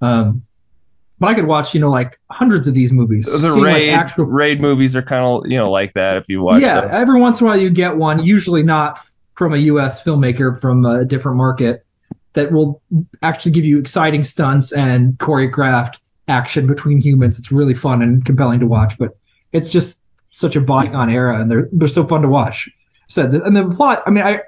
[0.00, 0.42] Um,
[1.24, 3.24] but I could watch, you know, like hundreds of these movies.
[3.24, 6.28] The seeing, like, raid actual raid movies are kind of you know like that if
[6.28, 6.90] you watch yeah, them.
[6.92, 8.98] every once in a while you get one, usually not
[9.32, 10.04] from a U.S.
[10.04, 11.86] filmmaker from a different market,
[12.34, 12.82] that will
[13.22, 15.98] actually give you exciting stunts and choreographed
[16.28, 17.38] action between humans.
[17.38, 19.16] It's really fun and compelling to watch, but
[19.50, 22.68] it's just such a bygone era, and they're they're so fun to watch.
[23.08, 24.40] So, and the plot, I mean, I.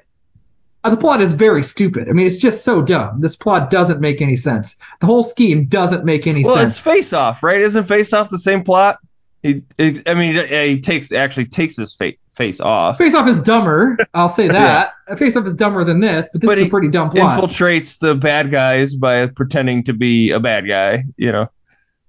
[0.85, 2.09] uh, The plot is very stupid.
[2.09, 3.21] I mean, it's just so dumb.
[3.21, 4.77] This plot doesn't make any sense.
[5.01, 6.85] The whole scheme doesn't make any Well, sense.
[6.85, 7.61] Well, it's Face Off, right?
[7.61, 8.99] Isn't Face Off the same plot?
[9.43, 13.97] He, I mean, he takes actually takes his fa- face off, Face Off is dumber.
[14.13, 14.95] I'll say that.
[15.19, 17.39] Face Off is dumber than this, but this But is a pretty dumb plot.
[17.39, 21.05] infiltrates the bad guys by pretending to be a bad guy.
[21.17, 21.51] You know,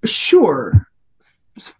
[0.04, 0.86] sure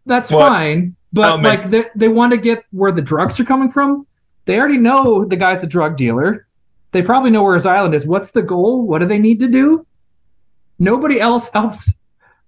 [0.07, 0.49] that's What?
[0.49, 4.07] fine but I'll like they, they want to get where the drugs are coming from
[4.45, 6.47] they already know the guy's a drug dealer
[6.93, 9.49] they probably know where his island is what's the goal what do they need to
[9.49, 9.87] do
[10.79, 11.95] nobody else helps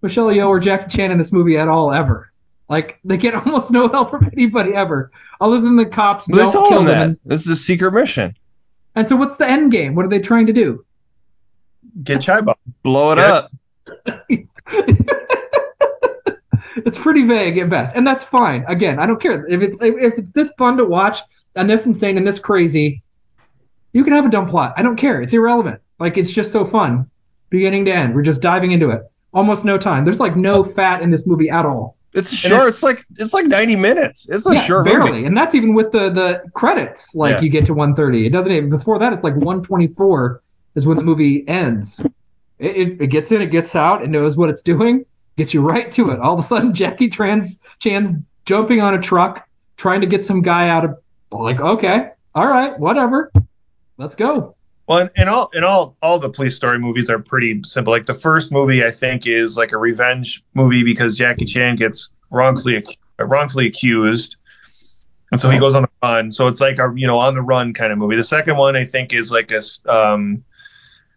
[0.03, 2.31] michelle yeoh or jackie chan in this movie at all ever
[2.69, 5.11] like they get almost no help from anybody ever
[5.41, 8.35] other than the cops But they don't kill him them this is a secret mission.
[8.95, 10.85] and so what's the end game what are they trying to do
[12.05, 12.55] Get Chaibat.
[12.83, 13.33] Blow it Yeah.
[13.33, 13.51] up.
[16.77, 18.65] it's pretty vague at best, and that's fine.
[18.69, 21.19] Again, I don't care if it's if it's this fun to watch
[21.57, 23.03] and this insane and this crazy.
[23.93, 24.75] You can have a dumb plot.
[24.77, 25.21] I don't care.
[25.21, 25.81] It's irrelevant.
[25.99, 27.11] Like it's just so fun,
[27.49, 28.15] beginning to end.
[28.15, 29.03] We're just diving into it.
[29.33, 30.05] Almost no time.
[30.05, 31.97] There's like no fat in this movie at all.
[32.13, 32.69] It's short.
[32.69, 34.29] It's like it's like 90 minutes.
[34.29, 35.25] It's a yeah, short barely, movie.
[35.27, 37.15] and that's even with the the credits.
[37.15, 37.41] Like Yeah.
[37.43, 38.27] you get to 130.
[38.27, 39.13] It doesn't even before that.
[39.13, 40.43] It's like 124
[40.75, 42.01] is when the movie ends.
[42.59, 45.05] It, it, it gets in, it gets out, it knows what it's doing,
[45.37, 46.19] gets you right to it.
[46.21, 48.13] All of a sudden, Jackie Tran's Chan's
[48.45, 50.99] jumping on a truck, trying to get some guy out of.
[51.33, 53.31] Like, okay, all right, whatever,
[54.01, 54.57] let's go.
[54.89, 57.93] Well, and, all and all all the police story movies are pretty simple.
[57.93, 62.19] Like the first movie, I think, is like a revenge movie because Jackie Chan gets
[62.29, 62.83] wrongfully
[63.19, 64.37] wrongfully accused,
[65.31, 66.33] and so he goes on the run.
[66.33, 68.17] So it's like a you know on the run kind of movie.
[68.17, 70.43] The second one, I think, is like a um,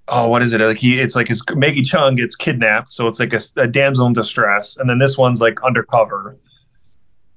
[0.07, 0.61] oh what is it?
[0.61, 4.13] Like he it's like his Maggie Cheung gets kidnapped, so it's like a damsel in
[4.13, 4.77] distress.
[4.77, 6.37] And then this one's like undercover.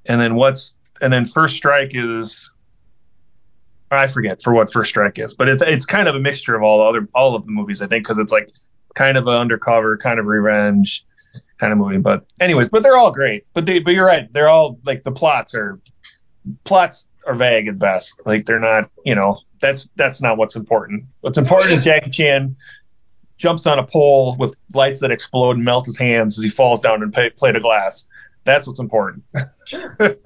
[0.05, 2.53] And then what's and then First Strike is
[3.91, 6.63] I forget for what First Strike is, but it's it's kind of a mixture of
[6.63, 8.51] all the other all of the movies I think because it's like
[8.95, 11.05] kind of an undercover, kind of revenge
[11.59, 11.99] kind of movie.
[11.99, 13.47] But anyways, but they're all great.
[13.53, 14.31] But they, but you're right.
[14.33, 15.81] They're all like the plots are
[16.65, 18.27] plots are vague at best.
[18.27, 21.05] Like they're not, you know, that's that's not what's important.
[21.21, 22.57] What's important is Jackie Chan
[23.37, 26.81] jumps on a pole with lights that explode and melt his hands as he falls
[26.81, 28.09] down and plate of glass.
[28.45, 29.25] That's what's important.
[29.67, 29.97] Sure.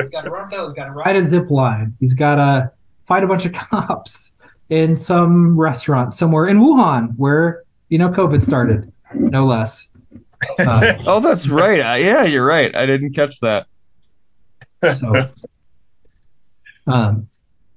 [0.00, 1.96] he's got to run He's got to ride a zip line.
[2.00, 2.72] He's got to
[3.06, 4.34] fight a bunch of cops
[4.68, 9.88] in some restaurant somewhere in Wuhan, where you know COVID started, no less.
[10.58, 11.80] Uh, oh, that's right.
[11.80, 12.74] Uh, yeah, you're right.
[12.74, 13.66] I didn't catch that.
[14.88, 15.12] So,
[16.86, 17.28] um,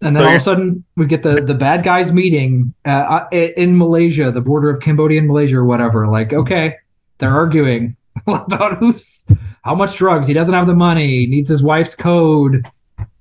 [0.01, 3.77] and then all of a sudden we get the the bad guys meeting uh, in
[3.77, 6.07] Malaysia, the border of Cambodia and Malaysia or whatever.
[6.07, 6.77] Like, okay,
[7.17, 7.95] they're arguing
[8.27, 9.25] about who's
[9.63, 10.27] how much drugs.
[10.27, 11.25] He doesn't have the money.
[11.25, 12.67] Needs his wife's code.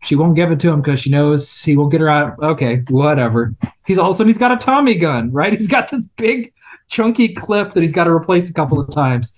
[0.03, 2.39] She won't give it to him because she knows he won't get her out.
[2.43, 3.55] Okay, whatever.
[3.87, 5.53] He's all of a sudden he's got a Tommy gun, right?
[5.59, 6.53] He's got this big
[6.89, 9.35] chunky clip that he's got to replace a couple of times.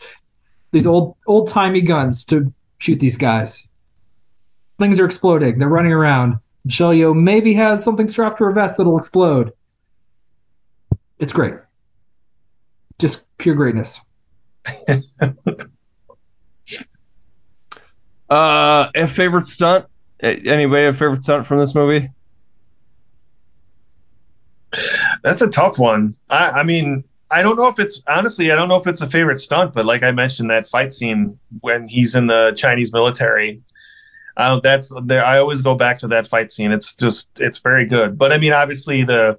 [0.72, 3.68] These old old timey guns to shoot these guys.
[4.78, 5.58] Things are exploding.
[5.58, 6.40] They're running around.
[6.64, 9.52] Michelle Yeoh maybe has something strapped to her vest that'll explode.
[11.18, 11.54] It's great.
[12.98, 14.00] Just pure greatness.
[18.30, 19.86] uh, a favorite stunt?
[20.20, 22.08] Anybody a favorite stunt from this movie?
[25.22, 26.10] That's a tough one.
[26.28, 29.08] I, I mean, I don't know if it's honestly, I don't know if it's a
[29.08, 33.62] favorite stunt, but like I mentioned, that fight scene when he's in the Chinese military,
[34.36, 35.24] uh, that's there.
[35.24, 36.72] I always go back to that fight scene.
[36.72, 38.18] It's just, it's very good.
[38.18, 39.38] But I mean, obviously the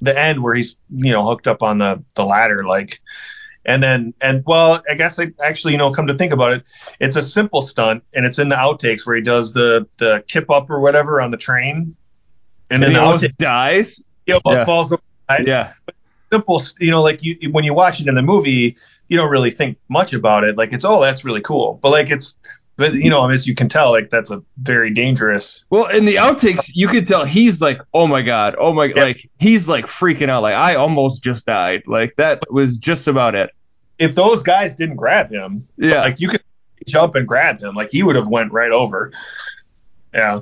[0.00, 3.00] the end where he's you know hooked up on the the ladder, like
[3.64, 6.64] and then, and well, I guess I actually, you know, come to think about it,
[7.00, 10.50] it's a simple stunt, and it's in the outtakes where he does the the kip
[10.50, 11.96] up or whatever on the train, and,
[12.70, 14.02] and then he almost dies.
[14.26, 14.64] He almost yeah.
[14.64, 14.96] falls.
[15.28, 15.48] Dies.
[15.48, 15.72] Yeah.
[16.32, 18.76] Simple, you know, like you when you watch it in the movie,
[19.08, 20.56] you don't really think much about it.
[20.56, 22.38] Like it's oh, that's really cool, but like it's
[22.76, 25.66] but you know, as you can tell, like that's a very dangerous.
[25.70, 29.18] Well, in the outtakes, you could tell he's like, oh my god, oh my, like
[29.38, 33.50] he's like freaking out, like I almost just died, like that was just about it.
[33.98, 36.42] If those guys didn't grab him, yeah, like you could
[36.86, 39.12] jump and grab him, like he would have went right over.
[40.14, 40.40] Yeah.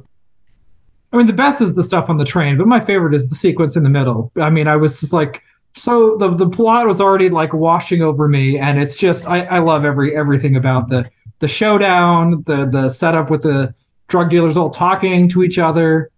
[1.12, 3.34] I mean, the best is the stuff on the train, but my favorite is the
[3.34, 4.30] sequence in the middle.
[4.36, 5.42] I mean, I was just like,
[5.74, 9.58] so the the plot was already like washing over me, and it's just I, I
[9.58, 11.10] love every everything about the
[11.40, 13.74] the showdown, the the setup with the
[14.08, 16.10] drug dealers all talking to each other,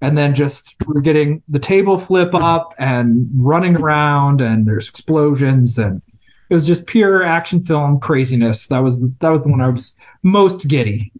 [0.00, 5.78] and then just we're getting the table flip up and running around, and there's explosions,
[5.78, 6.02] and
[6.48, 8.68] it was just pure action film craziness.
[8.68, 11.12] That was that was the one I was most giddy.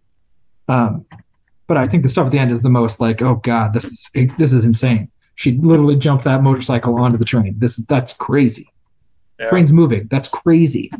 [0.67, 1.05] Um,
[1.67, 3.85] but I think the stuff at the end is the most like, oh god, this
[3.85, 5.11] is this is insane.
[5.35, 7.55] She literally jumped that motorcycle onto the train.
[7.57, 8.71] This is that's crazy.
[9.39, 9.47] Yeah.
[9.47, 10.07] Train's moving.
[10.09, 10.91] That's crazy.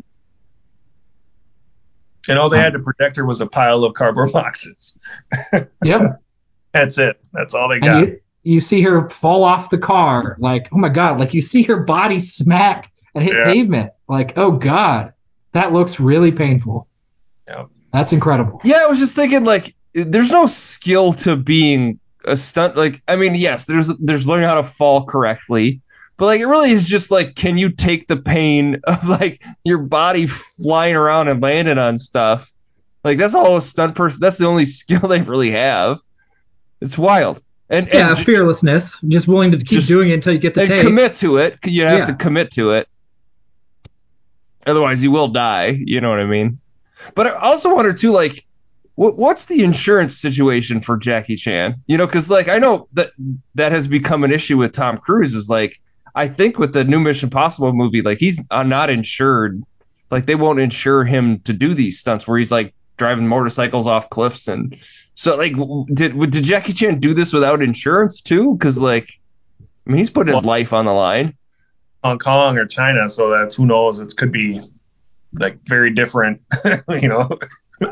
[2.28, 4.98] And all they had to protect her was a pile of cardboard boxes.
[5.84, 6.20] yep.
[6.72, 7.20] That's it.
[7.32, 8.00] That's all they got.
[8.00, 10.36] You, you, see her fall off the car.
[10.38, 11.20] Like, oh my God.
[11.20, 13.44] Like, you see her body smack and hit yeah.
[13.44, 13.92] pavement.
[14.08, 15.12] Like, oh God.
[15.52, 16.88] That looks really painful.
[17.46, 17.66] Yeah.
[17.92, 18.60] That's incredible.
[18.64, 22.76] Yeah, I was just thinking, like, there's no skill to being a stunt.
[22.76, 25.82] Like, I mean, yes, there's there's learning how to fall correctly,
[26.22, 29.78] but like it really is just like, can you take the pain of like your
[29.78, 32.48] body flying around and landing on stuff?
[33.02, 34.20] Like that's all a stunt person.
[34.20, 35.98] That's the only skill they really have.
[36.80, 37.42] It's wild.
[37.68, 40.60] And, yeah, and fearlessness, just willing to keep just, doing it until you get the
[40.60, 40.82] and tape.
[40.82, 41.58] commit to it.
[41.64, 42.04] You have yeah.
[42.04, 42.88] to commit to it.
[44.64, 45.76] Otherwise, you will die.
[45.76, 46.60] You know what I mean?
[47.16, 48.46] But I also wonder too, like,
[48.94, 51.82] what, what's the insurance situation for Jackie Chan?
[51.88, 53.10] You know, because like I know that
[53.56, 55.34] that has become an issue with Tom Cruise.
[55.34, 55.80] Is like
[56.14, 59.62] I think with the new Mission Possible movie, like he's uh, not insured.
[60.10, 64.10] Like they won't insure him to do these stunts where he's like driving motorcycles off
[64.10, 64.76] cliffs and
[65.14, 65.54] so like
[65.92, 68.52] did did Jackie Chan do this without insurance too?
[68.52, 69.08] Because like
[69.86, 71.34] I mean he's put his well, life on the line.
[72.02, 74.00] Hong Kong or China, so that's who knows.
[74.00, 74.58] It could be
[75.32, 76.42] like very different,
[76.88, 77.38] you know.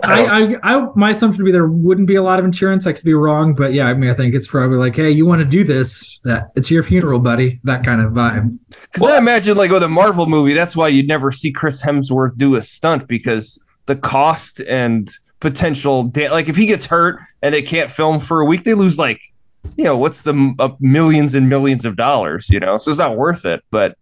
[0.03, 2.87] I, I, I, my assumption would be there wouldn't be a lot of insurance.
[2.87, 5.27] I could be wrong, but yeah, I mean, I think it's probably like, hey, you
[5.27, 6.21] want to do this?
[6.25, 7.61] That it's your funeral, buddy.
[7.65, 8.59] That kind of vibe.
[8.69, 11.83] Because well, I imagine, like with a Marvel movie, that's why you'd never see Chris
[11.83, 15.09] Hemsworth do a stunt because the cost and
[15.41, 18.75] potential, da- like if he gets hurt and they can't film for a week, they
[18.75, 19.21] lose like,
[19.77, 22.79] you know, what's the uh, millions and millions of dollars, you know?
[22.79, 23.63] So it's not worth it.
[23.71, 23.97] But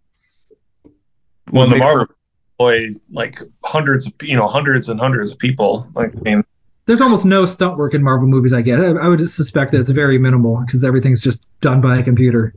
[1.51, 2.15] well, the Marvel.
[2.59, 5.87] For- employ like hundreds of you know hundreds and hundreds of people.
[5.95, 6.45] Like I mean,
[6.87, 8.53] there's almost no stunt work in Marvel movies.
[8.53, 8.81] I get.
[8.81, 12.55] I, I would suspect that it's very minimal because everything's just done by a computer.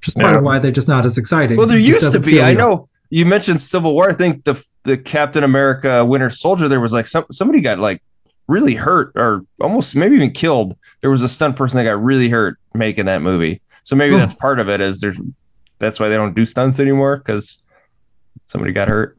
[0.00, 0.38] Just part yeah.
[0.38, 1.56] of why they're just not as exciting.
[1.56, 2.42] Well, there used to be.
[2.42, 2.88] I know.
[3.10, 4.10] you mentioned Civil War.
[4.10, 8.02] I think the the Captain America Winter Soldier there was like some somebody got like
[8.46, 10.76] really hurt or almost maybe even killed.
[11.00, 13.62] There was a stunt person that got really hurt making that movie.
[13.82, 14.20] So maybe Hmm.
[14.20, 14.80] that's part of it.
[14.82, 15.20] Is there's
[15.78, 17.58] that's why they don't do stunts anymore because
[18.46, 19.18] somebody got hurt.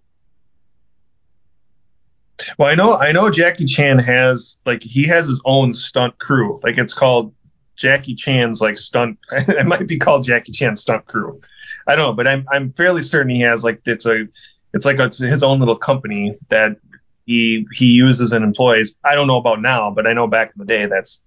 [2.58, 6.60] Well, I know I know Jackie Chan has like he has his own stunt crew.
[6.64, 7.34] Like it's called
[7.76, 9.20] Jackie Chan's like stunt.
[9.32, 11.42] it might be called Jackie Chan stunt crew.
[11.88, 14.28] I don't know, but I'm I'm fairly certain he has like it's a
[14.74, 16.78] it's like it's his own little company that
[17.26, 18.96] he he uses and employs.
[19.04, 21.26] I don't know about now, but I know back in the day that's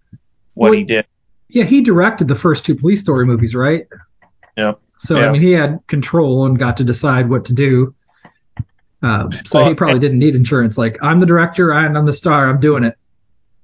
[0.54, 1.06] what he did.
[1.48, 3.86] Yeah, he directed the first two police story movies, right?
[4.56, 4.80] Yep.
[4.98, 5.28] So Yeah.
[5.28, 7.94] I mean, he had control and got to decide what to do.
[9.02, 10.76] Um, so Well, he probably didn't need insurance.
[10.76, 12.48] Like, I'm the director and I'm the star.
[12.48, 12.96] I'm doing it.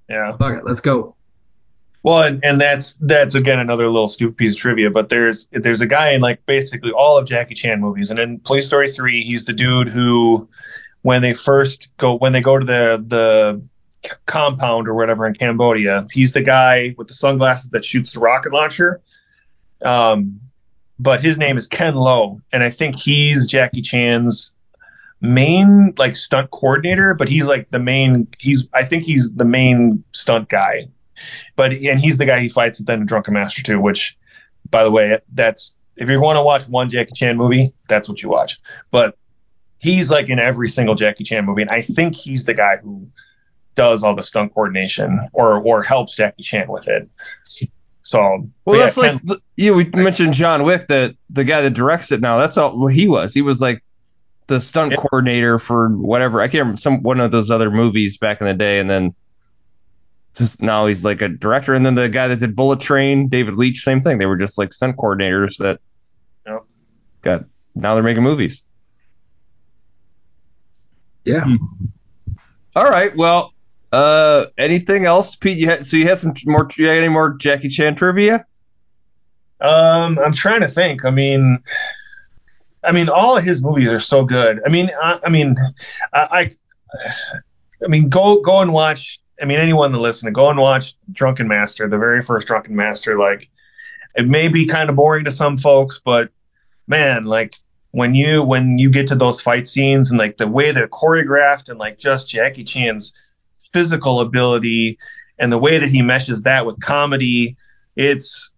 [0.08, 0.36] Yeah.
[0.36, 1.16] Fuck it, let's go.
[2.04, 4.90] Well, and, and that's that's again another little stupid piece of trivia.
[4.90, 8.40] But there's there's a guy in like basically all of Jackie Chan movies, and in
[8.40, 10.50] Police Story three, he's the dude who,
[11.00, 13.62] when they first go when they go to the the
[14.26, 18.52] compound or whatever in Cambodia, he's the guy with the sunglasses that shoots the rocket
[18.52, 19.00] launcher.
[19.82, 20.40] Um,
[20.98, 24.58] but his name is Ken Lo, and I think he's Jackie Chan's
[25.20, 27.14] main like stunt coordinator.
[27.14, 28.28] But he's like the main.
[28.38, 30.88] He's I think he's the main stunt guy
[31.56, 34.16] but and he's the guy he fights at the Drunken Master 2, which,
[34.68, 38.22] by the way, that's if you're going to watch one Jackie Chan movie, that's what
[38.22, 38.58] you watch.
[38.90, 39.16] But
[39.78, 43.08] he's like in every single Jackie Chan movie, and I think he's the guy who
[43.74, 47.08] does all the stunt coordination or or helps Jackie Chan with it.
[48.02, 49.72] So Well, yeah, that's like Ken- the, yeah.
[49.72, 52.38] We mentioned John Wick, that the guy that directs it now.
[52.38, 53.34] That's all what he was.
[53.34, 53.82] He was like
[54.46, 54.98] the stunt Yeah.
[54.98, 56.40] coordinator for whatever.
[56.40, 59.14] I can't remember some one of those other movies back in the day, and then
[60.36, 61.74] just now he's like a director.
[61.74, 64.18] And then the guy that did Bullet Train, David Leitch, same thing.
[64.18, 65.80] They were just like stunt coordinators that
[66.46, 66.64] Yep.
[67.22, 68.62] got now they're making movies.
[71.24, 71.44] Yeah.
[72.76, 73.16] All right.
[73.16, 73.52] Well,
[73.92, 75.56] uh, anything else, Pete?
[75.56, 76.68] You had so you had some more.
[76.76, 78.44] You had any more Jackie Chan trivia?
[79.60, 81.04] Um, I'm trying to think.
[81.04, 81.60] I mean,
[82.84, 84.60] I mean, all of his movies are so good.
[84.64, 85.56] I mean, I, I mean,
[86.12, 86.50] I, I,
[87.82, 89.20] I mean, go go and watch.
[89.40, 93.18] I mean, anyone that listen, go and watch Drunken Master, the very first Drunken Master.
[93.18, 93.48] Like,
[94.14, 96.30] it may be kind of boring to some folks, but
[96.86, 97.54] man, like
[97.90, 101.68] when you when you get to those fight scenes and like the way they're choreographed
[101.68, 103.18] and like just Jackie Chan's
[103.58, 104.98] physical ability
[105.38, 107.56] and the way that he meshes that with comedy,
[107.96, 108.53] it's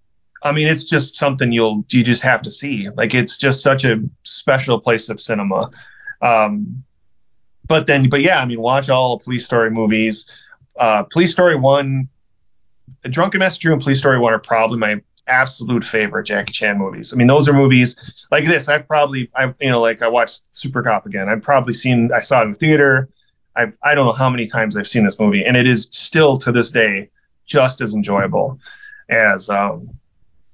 [0.47, 2.89] I mean, it's just something you'll you just have to see.
[2.89, 5.71] Like it's just such a special place of cinema.
[6.21, 6.85] Um,
[7.67, 10.31] but then, but yeah, I mean, watch all the Police Story movies.
[10.79, 12.09] Uh, Police Story one,
[13.03, 17.13] Drunken Master and Police Story one are probably my absolute favorite Jackie Chan movies.
[17.13, 18.69] I mean, those are movies like this.
[18.69, 21.29] I've probably, I you know, like I watched Super Cop again.
[21.29, 23.09] I've probably seen, I saw it in the theater.
[23.55, 26.37] I've I don't know how many times I've seen this movie, and it is still
[26.39, 27.11] to this day
[27.47, 28.61] just as enjoyable
[29.09, 29.99] as um,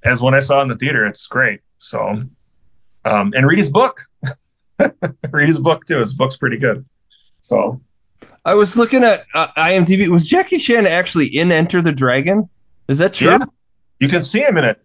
[0.05, 1.05] as when I saw in the theater.
[1.05, 1.61] It's great.
[1.79, 2.19] So,
[3.05, 4.01] um, and read his book.
[5.31, 5.99] read his book too.
[5.99, 6.85] His book's pretty good.
[7.41, 7.81] So,
[8.45, 10.09] I was looking at uh, IMDb.
[10.09, 12.49] Was Jackie Chan actually in Enter the Dragon?
[12.89, 13.31] Is that true?
[13.31, 13.45] Yeah.
[13.99, 14.79] you can see him in it.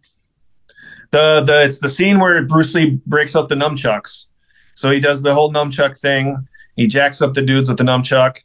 [1.11, 4.32] The the it's the scene where Bruce Lee breaks up the nunchucks.
[4.74, 6.47] So he does the whole nunchuck thing.
[6.76, 8.43] He jacks up the dudes with the nunchuck,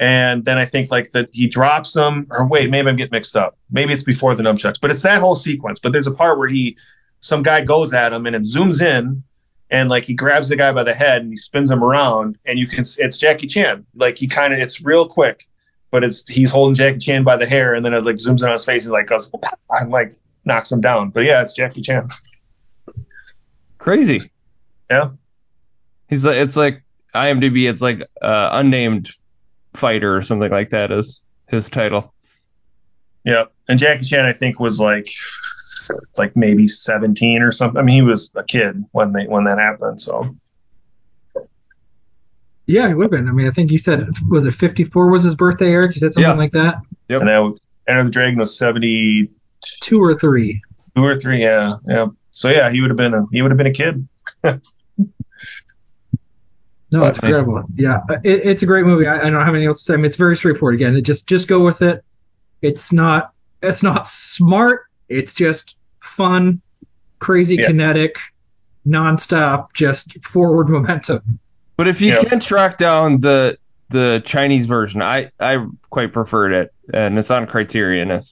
[0.00, 2.26] and then I think like that he drops them.
[2.30, 3.58] Or wait, maybe I'm getting mixed up.
[3.70, 5.78] Maybe it's before the nunchucks, but it's that whole sequence.
[5.78, 6.78] But there's a part where he
[7.20, 9.24] some guy goes at him and it zooms in.
[9.72, 12.58] And like he grabs the guy by the head and he spins him around, and
[12.58, 13.86] you can it's Jackie Chan.
[13.94, 15.46] Like he kind of it's real quick,
[15.92, 18.46] but it's he's holding Jackie Chan by the hair, and then it like zooms in
[18.46, 19.30] on his face and like goes,
[19.70, 20.12] I'm like
[20.44, 21.10] knocks him down.
[21.10, 22.08] But yeah, it's Jackie Chan.
[23.78, 24.18] Crazy.
[24.90, 25.10] Yeah.
[26.08, 26.82] He's like it's like
[27.14, 27.70] IMDb.
[27.70, 29.10] It's like uh, unnamed
[29.74, 32.12] fighter or something like that is his title.
[33.24, 33.44] Yeah.
[33.68, 35.06] And Jackie Chan, I think, was like
[36.16, 37.78] like maybe 17 or something.
[37.78, 40.00] I mean, he was a kid when they when that happened.
[40.00, 40.36] So
[42.66, 43.28] Yeah, he would have been.
[43.28, 45.94] I mean, I think you said was it 54 was his birthday, Eric?
[45.94, 46.36] You said something Yeah.
[46.36, 46.76] like that.
[47.08, 47.20] Yep.
[47.20, 47.58] and that
[47.88, 49.32] Enter the Dragon was 72
[49.82, 50.62] Two or three.
[50.96, 51.42] Two or three.
[51.42, 51.76] Yeah.
[51.86, 52.06] Yeah.
[52.30, 54.08] So yeah, he would have been a he would have been a kid.
[56.92, 57.64] No, it's incredible.
[57.76, 59.06] Yeah, uh, it, it's a great movie.
[59.06, 59.94] I, I don't have anything else to say.
[59.94, 60.74] I mean, it's very straightforward.
[60.74, 62.04] Again, it just just go with it.
[62.62, 63.32] It's not
[63.62, 64.82] it's not smart.
[65.08, 66.60] It's just fun,
[67.18, 67.68] crazy, Yeah.
[67.68, 68.16] kinetic,
[68.86, 71.38] nonstop, just forward momentum.
[71.76, 72.24] But if you Yeah.
[72.24, 73.58] can track down the
[73.90, 78.10] the Chinese version, I I quite preferred it, and it's on Criterion.
[78.10, 78.26] If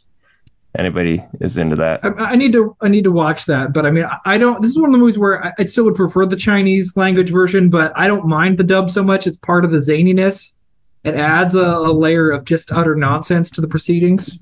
[0.77, 2.05] anybody is into that.
[2.05, 4.61] I, I need to I need to watch that, but I mean I- don't.
[4.61, 7.31] This is one of the movies where I, I still would prefer the Chinese language
[7.31, 9.27] version, but I don't mind the dub so much.
[9.27, 10.55] It's part of the zaniness.
[11.05, 14.39] It adds a, a layer of just utter nonsense to the proceedings,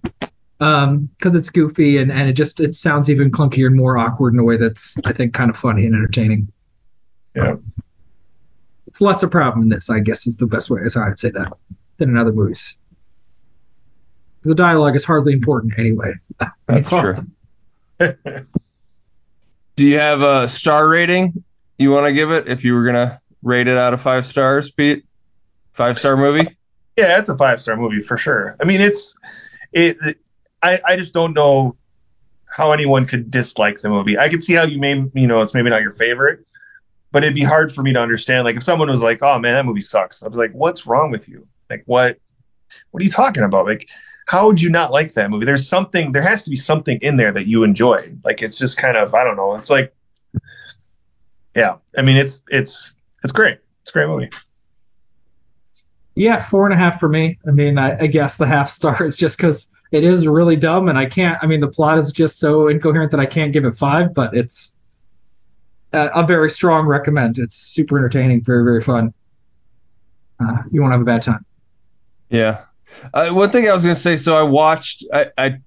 [0.58, 4.34] um, because it's goofy and and it just it sounds even clunkier and more awkward
[4.34, 6.52] in a way that's I think kind of funny and entertaining.
[7.34, 7.56] Yeah.
[8.86, 10.80] It's less a problem in this, I guess, is the best way.
[10.94, 11.52] How I'd say that
[11.98, 12.78] than in other movies.
[14.46, 16.14] The dialogue is hardly important anyway.
[16.66, 17.16] That's true.
[19.76, 21.44] Do you have a star rating
[21.78, 24.70] you want to give it if you were gonna rate it out of five stars,
[24.70, 25.04] Pete?
[25.72, 26.48] Five star movie?
[26.96, 28.56] Yeah, it's a five star movie for sure.
[28.60, 29.18] I mean, it's
[29.72, 29.98] it.
[30.62, 31.76] I I just don't know
[32.56, 34.18] how anyone could dislike the movie.
[34.18, 36.40] I could see how you may you know it's maybe not your favorite,
[37.12, 38.44] but it'd be hard for me to understand.
[38.44, 41.10] Like if someone was like, "Oh man, that movie sucks," I'd be like, "What's wrong
[41.10, 41.46] with you?
[41.68, 42.18] Like what?
[42.90, 43.66] What are you talking about?
[43.66, 43.88] Like
[44.26, 45.46] how would you not like that movie?
[45.46, 46.12] There's something.
[46.12, 48.16] There has to be something in there that you enjoy.
[48.24, 49.54] Like it's just kind of I don't know.
[49.54, 49.94] It's like
[51.54, 51.76] yeah.
[51.96, 53.58] I mean, it's it's it's great.
[53.82, 54.30] It's a great movie.
[56.14, 57.38] Yeah, four and a half for me.
[57.46, 60.88] I mean, I, I guess the half star is just because it is really dumb,
[60.88, 61.38] and I can't.
[61.42, 64.12] I mean, the plot is just so incoherent that I can't give it five.
[64.12, 64.74] But it's
[65.92, 67.38] a, a very strong recommend.
[67.38, 69.14] It's super entertaining, very very fun.
[70.38, 71.46] Uh, you won't have a bad time.
[72.28, 72.64] Yeah.
[73.12, 74.16] Uh, one thing I was gonna say.
[74.16, 75.04] So I watched.
[75.12, 75.58] I I,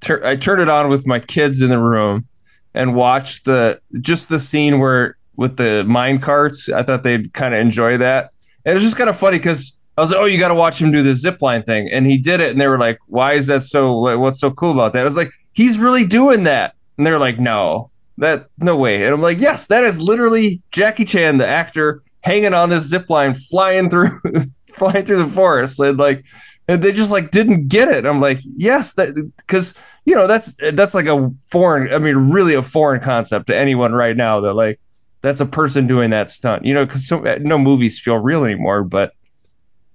[0.00, 2.26] tur- I turned it on with my kids in the room
[2.74, 6.68] and watched the just the scene where with the mine carts.
[6.70, 8.30] I thought they'd kind of enjoy that.
[8.64, 10.54] And it was just kind of funny because I was like, oh, you got to
[10.54, 12.98] watch him do the zip line thing, and he did it, and they were like,
[13.06, 14.18] why is that so?
[14.18, 15.00] What's so cool about that?
[15.00, 19.04] I was like, he's really doing that, and they're like, no, that no way.
[19.04, 23.08] And I'm like, yes, that is literally Jackie Chan, the actor, hanging on this zip
[23.08, 24.10] line, flying through,
[24.74, 26.24] flying through the forest, and like,
[26.68, 28.04] and they just like didn't get it.
[28.04, 32.54] I'm like, yes, that because you know that's that's like a foreign, I mean, really
[32.54, 34.40] a foreign concept to anyone right now.
[34.40, 34.80] That like
[35.20, 38.84] that's a person doing that stunt, you know, because so, no movies feel real anymore,
[38.84, 39.12] but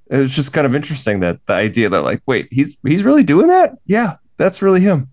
[0.08, 3.24] it was just kind of interesting that the idea that like, wait, he's he's really
[3.24, 3.78] doing that?
[3.86, 5.10] Yeah, that's really him.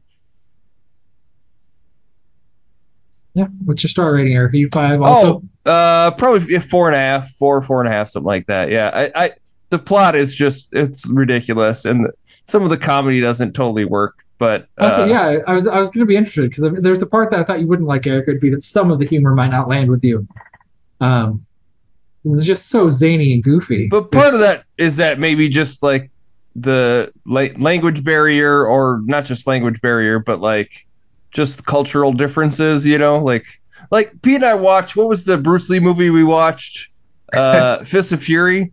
[3.34, 3.46] Yeah.
[3.64, 4.54] What's your star rating, Eric?
[4.54, 5.42] Are you five also?
[5.64, 8.70] Oh, uh, probably four and a half, four, four and a half, something like that.
[8.72, 9.30] Yeah, I, I
[9.70, 12.08] the plot is just it's ridiculous, and
[12.44, 14.24] some of the comedy doesn't totally work.
[14.38, 17.06] But uh, Also, yeah, I was I was going to be interested because there's a
[17.06, 18.28] part that I thought you wouldn't like, Eric.
[18.28, 20.26] It'd be that some of the humor might not land with you.
[21.00, 21.44] Um,
[22.24, 23.88] this is just so zany and goofy.
[23.88, 26.10] But part of that is that maybe just like
[26.56, 30.70] the la- language barrier, or not just language barrier, but like
[31.30, 32.86] just cultural differences.
[32.86, 33.44] You know, like
[33.90, 34.96] like Pete and I watched.
[34.96, 36.90] What was the Bruce Lee movie we watched?
[37.32, 38.72] Uh, Fist of Fury.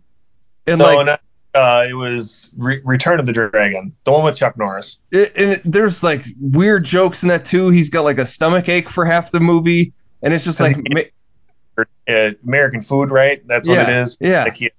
[0.66, 1.20] And No, like not,
[1.54, 5.04] uh, it was Re- Return of the Dragon, the one with Chuck Norris.
[5.10, 7.70] it, and it, there's like weird jokes in that too.
[7.70, 9.92] He's got like a stomach ache for half the movie,
[10.22, 13.46] and it's just like ma- Uh, American Food, right?
[13.46, 14.18] That's what Yeah, it is.
[14.20, 14.44] yeah.
[14.44, 14.70] Like he-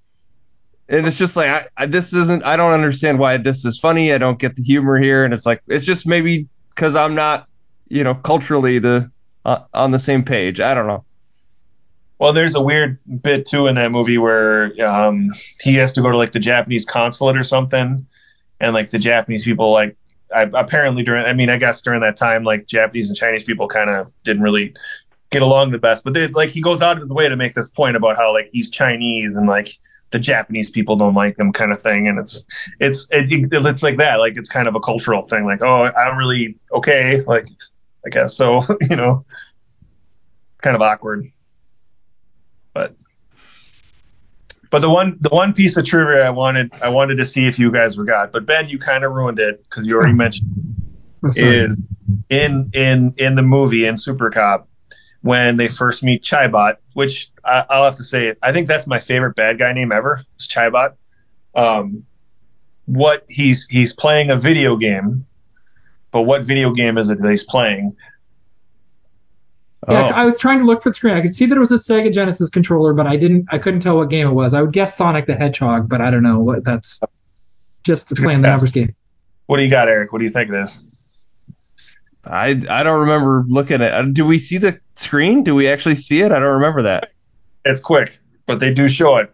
[0.89, 4.13] and it's just like I, I, this isn't i don't understand why this is funny
[4.13, 7.45] i don't get the humor here and it's like it's just maybe because i'm not
[7.89, 9.11] you know culturally the
[9.43, 11.03] uh, on the same page i don't know
[12.19, 16.11] well, there's a weird bit too in that movie where um, he has to go
[16.11, 18.07] to like the Japanese consulate or something,
[18.59, 19.95] and like the Japanese people like
[20.33, 23.67] I, apparently during I mean I guess during that time like Japanese and Chinese people
[23.67, 24.75] kind of didn't really
[25.29, 27.53] get along the best, but it's like he goes out of his way to make
[27.53, 29.67] this point about how like he's Chinese and like
[30.09, 32.45] the Japanese people don't like him kind of thing, and it's
[32.79, 36.17] it's it, it's like that like it's kind of a cultural thing like oh I'm
[36.17, 37.45] really okay like
[38.05, 39.23] I guess so you know?
[40.63, 41.27] Kind of awkward
[42.77, 42.95] but
[44.69, 47.57] but the one the one piece of trivia I wanted I wanted to see if
[47.57, 50.75] you guys forgot, but Ben, you kind of ruined it because you already mentioned
[51.23, 51.79] Oh, is
[52.29, 54.69] in in in the movie in Super Cop
[55.21, 58.99] when they first meet Chaibat, which I, I'll have to say I think that's my
[58.99, 60.21] favorite bad guy name ever.
[60.39, 60.95] Is Chaibat.
[61.55, 62.05] Um,
[62.85, 65.25] what he's he's playing a video game,
[66.11, 67.95] but what video game is it that he's playing?
[69.87, 70.09] Yeah, Oh.
[70.09, 71.15] I was trying to look for the screen.
[71.15, 73.45] I could see that it was a Sega Genesis controller, but I didn't.
[73.51, 74.53] I couldn't tell what game it was.
[74.53, 77.01] I would guess Sonic the Hedgehog, but I don't know what that's.
[77.83, 78.61] Just playing the Yes.
[78.63, 78.95] numbers game.
[79.45, 80.11] What do you got, Eric?
[80.11, 80.83] What do you think of this?
[82.25, 85.95] I, I don't remember looking at uh, do we see the screen do we actually
[85.95, 87.11] see it i don't remember that
[87.63, 88.09] It's quick,
[88.45, 89.31] but they do show it.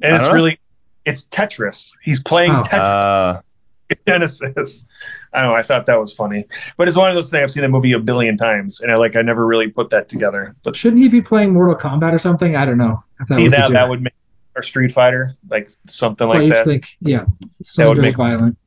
[0.00, 0.32] And it's know.
[0.32, 0.58] really
[1.04, 1.98] it's Tetris.
[2.02, 2.62] He's playing Oh.
[2.62, 3.40] Tetris uh
[4.06, 4.88] Genesis.
[5.32, 6.44] I know, I thought that was funny.
[6.76, 8.96] But it's one of those things I've seen the movie a billion times and I
[8.96, 10.52] like I never really put that together.
[10.62, 12.54] But Shouldn't he be playing Mortal Kombat or something?
[12.56, 13.02] I don't know.
[13.20, 14.12] If that see was that that would make
[14.54, 16.64] or Street Fighter, like something Well, like you that.
[16.66, 18.58] think, yeah, so would make- violent.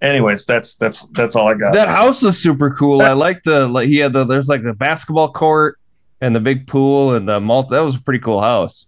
[0.00, 1.74] anyways, that's that's that's all I got.
[1.74, 3.02] That house is super cool.
[3.02, 5.78] I like the like he had the there's like the basketball court
[6.20, 7.70] and the big pool and the malt.
[7.70, 8.86] That was a pretty cool house.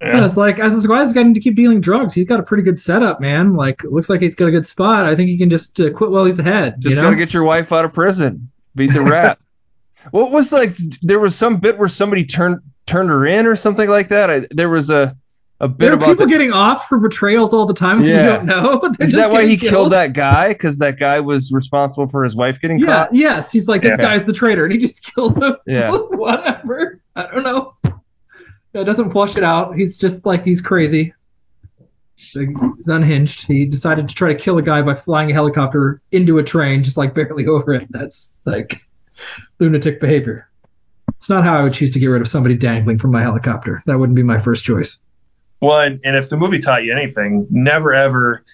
[0.00, 2.14] Yeah, it's like as this guy's got to keep dealing drugs.
[2.14, 3.54] He's got a pretty good setup, man.
[3.54, 5.06] Like looks like he's got a good spot.
[5.06, 6.76] I think he can just uh, quit while he's ahead.
[6.80, 7.08] Just you know?
[7.08, 8.50] gotta get your wife out of prison.
[8.74, 9.38] Beat the rat.
[10.10, 10.70] what was like?
[11.02, 14.30] There was some bit where somebody turned turned her in or something like that.
[14.30, 15.16] I, there was a
[15.58, 18.02] a bit there are about people the- getting off for betrayals all the time.
[18.02, 18.20] Yeah.
[18.20, 18.92] You don't know.
[19.00, 20.48] Is that why he killed that guy?
[20.48, 22.86] Because that guy was responsible for his wife getting Yeah.
[22.86, 23.14] caught.
[23.14, 23.50] Yes.
[23.50, 24.04] He's like this Yeah.
[24.04, 25.56] guy's the traitor, and he just killed him.
[25.66, 25.92] Yeah.
[25.96, 27.00] Whatever.
[27.14, 27.74] I don't know.
[28.80, 29.74] It doesn't flush it out.
[29.76, 31.14] He's just like he's crazy.
[32.16, 32.36] He's
[32.86, 33.46] unhinged.
[33.46, 36.82] He decided to try to kill a guy by flying a helicopter into a train,
[36.82, 37.86] just like barely over it.
[37.90, 38.80] That's like
[39.58, 40.48] lunatic behavior.
[41.16, 43.82] It's not how I would choose to get rid of somebody dangling from my helicopter.
[43.86, 45.00] That wouldn't be my first choice.
[45.60, 48.44] Well, and, and if the movie taught you anything, never ever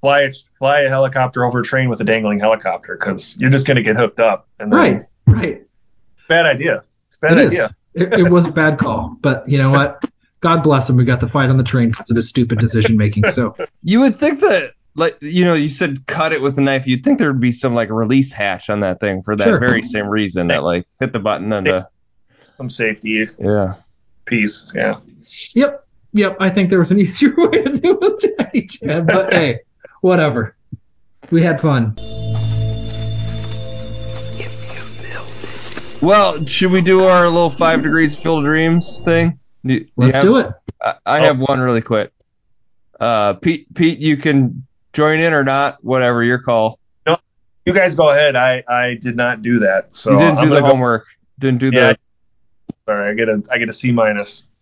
[0.00, 3.82] fly fly a helicopter over a train with a dangling helicopter because you're just gonna
[3.82, 4.48] get hooked up.
[4.58, 5.02] And Right.
[5.26, 5.62] Right.
[6.28, 6.82] Bad idea.
[7.06, 7.75] It's a bad It is.
[7.96, 8.08] Idea.
[8.08, 10.04] It, it was a bad call, but you know what?
[10.40, 10.96] God bless him.
[10.96, 13.24] We got to fight on the train because of his stupid decision making.
[13.30, 16.86] So You would think that, like, you know, you said cut it with a knife.
[16.86, 19.58] You'd think there would be some like release hatch on that thing for that Sure.
[19.58, 21.88] very same reason that like hit the button and the
[22.58, 23.74] Some safety yeah.
[24.26, 24.72] piece.
[24.74, 24.96] Yeah.
[25.54, 26.36] Yep, yep.
[26.40, 29.60] I think there was an easier way to do it with Jackie Chan, but hey,
[30.00, 30.54] whatever.
[31.30, 31.96] We had fun.
[36.02, 39.38] Well, should we do our little five degrees of field of dreams thing?
[39.64, 40.50] Do you- do Let's have- do it.
[40.82, 42.12] I, I have one really quick.
[43.00, 46.78] Uh, Pete, Pete, you can join in or not, whatever your call.
[47.06, 47.16] No,
[47.64, 48.36] You guys go ahead.
[48.36, 49.94] I I did not do that.
[49.94, 51.04] So you didn't I'm do the gonna go- homework.
[51.38, 51.92] Didn't do Yeah.
[51.94, 51.98] the.
[52.88, 54.52] Sorry, I get a I get a C minus.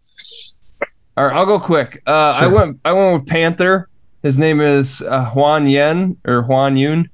[1.17, 2.03] All right, I'll go quick.
[2.07, 2.11] Uh,
[2.41, 2.79] I went.
[2.85, 3.89] I went with Panther.
[4.23, 7.09] His name is uh, Huan Yen or Huan Yun.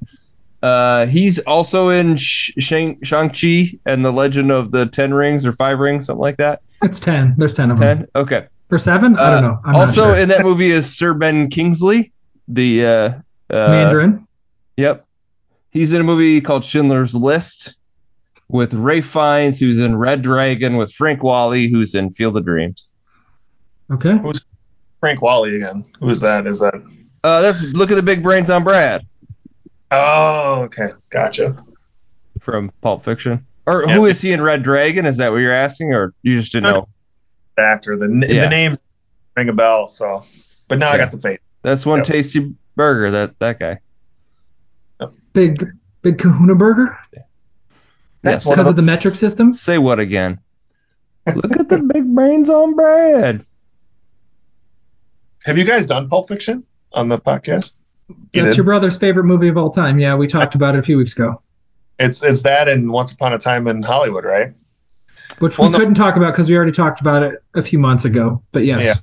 [0.63, 5.47] Uh, he's also in Sh- Shang Shang Chi and the Legend of the Ten Rings
[5.47, 6.61] or Five Rings, something like that.
[6.83, 7.35] It's ten.
[7.39, 7.99] There's ten of them.
[7.99, 8.09] Ten.
[8.15, 8.47] Okay.
[8.69, 9.17] For seven?
[9.17, 9.61] I don't Uh, know.
[9.65, 10.23] I'm also not sure.
[10.23, 12.13] in that movie is Sir Ben Kingsley,
[12.49, 14.27] the uh, uh, Mandarin.
[14.77, 15.07] Yep.
[15.71, 17.77] He's in a movie called Schindler's List
[18.49, 22.89] with Ralph Fiennes, who's in Red Dragon, with Frank Whaley, who's in Field of Dreams.
[23.91, 24.19] Okay.
[24.19, 24.45] Who's
[25.01, 25.85] Frank Whaley again.
[26.01, 26.47] Who's that?
[26.47, 26.75] Is that?
[27.25, 29.07] Uh, that's look at the big brains on Brad
[29.91, 31.57] Oh, okay, gotcha.
[32.41, 33.47] from Pulp Fiction.
[33.67, 33.95] Or Yeah.
[33.95, 35.05] who is he in Red Dragon?
[35.05, 36.89] Is that what you're asking, or you just didn't know?
[37.57, 37.97] The actor.
[37.99, 38.41] The n Yeah.
[38.41, 38.79] the name
[39.37, 39.87] ring a bell.
[39.87, 40.21] So,
[40.69, 41.39] but now I got the face.
[41.63, 42.07] That's one Yep.
[42.07, 43.11] tasty burger.
[43.11, 43.81] That that guy.
[45.33, 45.57] Big
[46.03, 46.97] big Kahuna Burger
[48.23, 48.47] That's Yes.
[48.47, 49.53] one because of the metric system.
[49.53, 50.41] Say what again?
[51.27, 53.45] look at the big brains on Brad.
[55.45, 57.77] Have you guys done Pulp Fiction on the podcast?
[58.33, 58.57] You That's did.
[58.59, 59.99] your brother's favorite movie of all time.
[59.99, 61.43] Yeah, we talked about it a few weeks ago,
[61.99, 64.53] It's it's that and Once Upon a Time in Hollywood, right?
[65.39, 67.79] which Well, we no- couldn't talk about because we already talked about it a few
[67.79, 68.43] months ago.
[68.53, 68.85] But yes.
[68.85, 68.95] Yeah.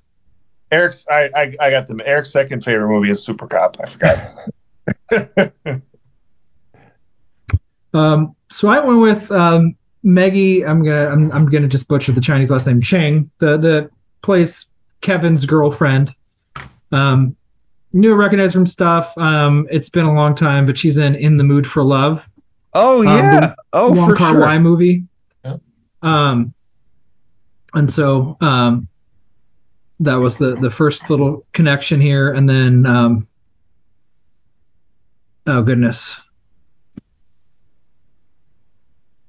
[0.71, 2.01] Eric's I, I I got them.
[2.03, 3.77] Eric's second favorite movie is Super Cop.
[3.81, 5.81] I forgot.
[7.93, 10.65] Um, so I went with um, Maggie.
[10.65, 13.29] I'm gonna I'm, I'm gonna just butcher the Chinese last name Cheung.
[13.39, 13.89] The the
[14.21, 14.69] plays
[15.01, 16.09] Kevin's girlfriend.
[16.91, 17.35] Um,
[17.93, 19.17] knew her, recognized from stuff.
[19.17, 22.27] Um, it's been a long time, but she's in In the Mood for Love.
[22.73, 23.39] Oh Um, yeah.
[23.39, 24.41] the oh Wong for Kar sure.
[24.41, 25.05] Wai movie.
[25.43, 25.61] Yep.
[26.01, 26.53] Um,
[27.73, 28.87] and so um,
[30.01, 33.27] that was the the first little connection here, and then um,
[35.47, 36.23] oh goodness,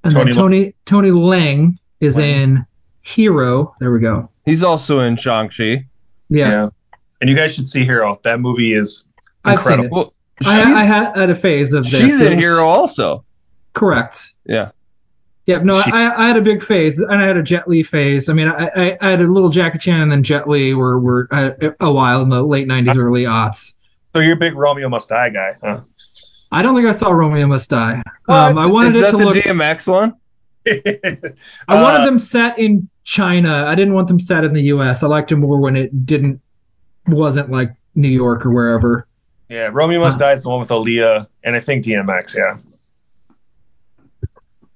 [0.04, 2.22] and Tony then Tony Tony Leung is Leung.
[2.22, 2.66] in
[3.02, 3.74] Hero.
[3.80, 4.30] There we go.
[4.44, 5.86] He's also in Shang Chi.
[6.28, 6.68] Yeah,
[7.20, 8.18] And you guys should see Hero.
[8.22, 9.12] That movie is
[9.44, 9.86] I've seen incredible.
[9.86, 9.92] it.
[9.92, 10.14] Well,
[10.46, 11.98] I, I had, had a phase of this.
[11.98, 13.24] she's a Hero also.
[13.74, 14.34] Correct.
[14.44, 14.70] Yeah.
[15.46, 17.82] Yeah, no, She- I, I had a big phase, and I had a Jet Li
[17.82, 18.28] phase.
[18.28, 20.98] I mean, I, I, I had a little Jackie Chan, and then Jet Li were,
[21.00, 21.50] were uh,
[21.80, 23.74] a while in the late '90s, early aughts.
[24.14, 25.80] So you're a big Romeo Must Die guy, huh?
[26.52, 28.02] I don't think I saw Romeo Must Die.
[28.26, 28.34] What?
[28.50, 29.36] Um, I wanted Is it that to the look.
[29.36, 30.14] DMX one?
[30.66, 33.64] I wanted Uh, them set in China.
[33.66, 35.02] I didn't want them set in the U.S.
[35.02, 36.40] I liked it more when it didn't
[37.08, 39.06] wasn't like New York or wherever.
[39.48, 40.26] Yeah, Romeo Must Uh.
[40.26, 42.36] Die is the one with Aaliyah and I think DMX.
[42.36, 42.56] Yeah.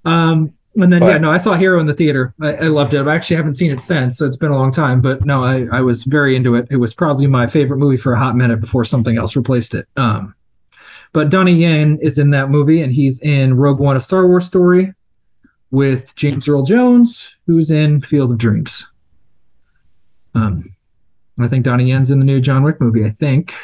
[0.04, 2.34] Um, and then But- yeah, no, I saw Hero in the theater.
[2.40, 3.06] I, I loved it.
[3.06, 5.00] I actually haven't seen it since, so it's been a long time.
[5.02, 6.68] But no, I, I was very into it.
[6.70, 9.86] It was probably my favorite movie for a hot minute before something else replaced it.
[9.96, 10.34] Um,
[11.12, 14.46] but Donnie Yen is in that movie, and he's in Rogue One: A Star Wars
[14.46, 14.94] Story
[15.70, 18.90] with James Earl Jones, who's in Field of Dreams.
[20.34, 20.74] Um,
[21.38, 23.04] I think Donnie Yen's in the new John Wick movie.
[23.04, 23.54] I think.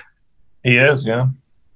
[0.62, 1.06] He is.
[1.06, 1.26] Yeah.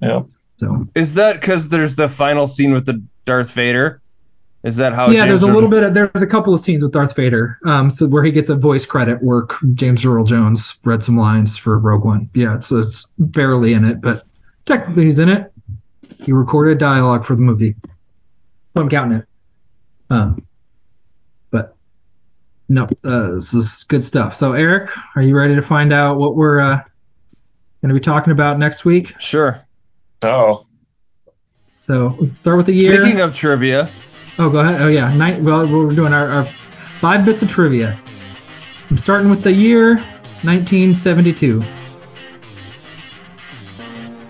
[0.01, 0.23] Yeah.
[0.57, 4.01] So Is that because there's the final scene with the Darth Vader?
[4.63, 5.09] Is that how?
[5.09, 5.83] yeah, James there's a little bit.
[5.83, 8.55] Of, there's a couple of scenes with Darth Vader, um, so where he gets a
[8.55, 12.31] voice credit where James Earl Jones read some lines for Rogue One.
[12.33, 14.23] Yeah, it's, it's barely in it, but
[14.65, 15.53] technically he's in it.
[16.23, 17.75] He recorded dialogue for the movie.
[18.77, 19.27] I'm counting it.
[20.11, 20.52] Um, but
[22.73, 24.35] no, uh, this is good stuff.
[24.35, 26.77] So Eric, are you ready to find out what we're uh,
[27.83, 29.21] going to be talking about next week?
[29.21, 29.61] Sure.
[30.23, 30.65] Oh,
[31.45, 33.03] So let's start with the year.
[33.03, 33.91] Speaking of trivia,
[34.39, 34.81] Oh, go ahead.
[34.81, 35.15] Oh, yeah.
[35.15, 38.01] Night, well, we're doing our, our five bits of trivia.
[38.89, 39.97] I'm starting with the year
[40.43, 41.63] 1972.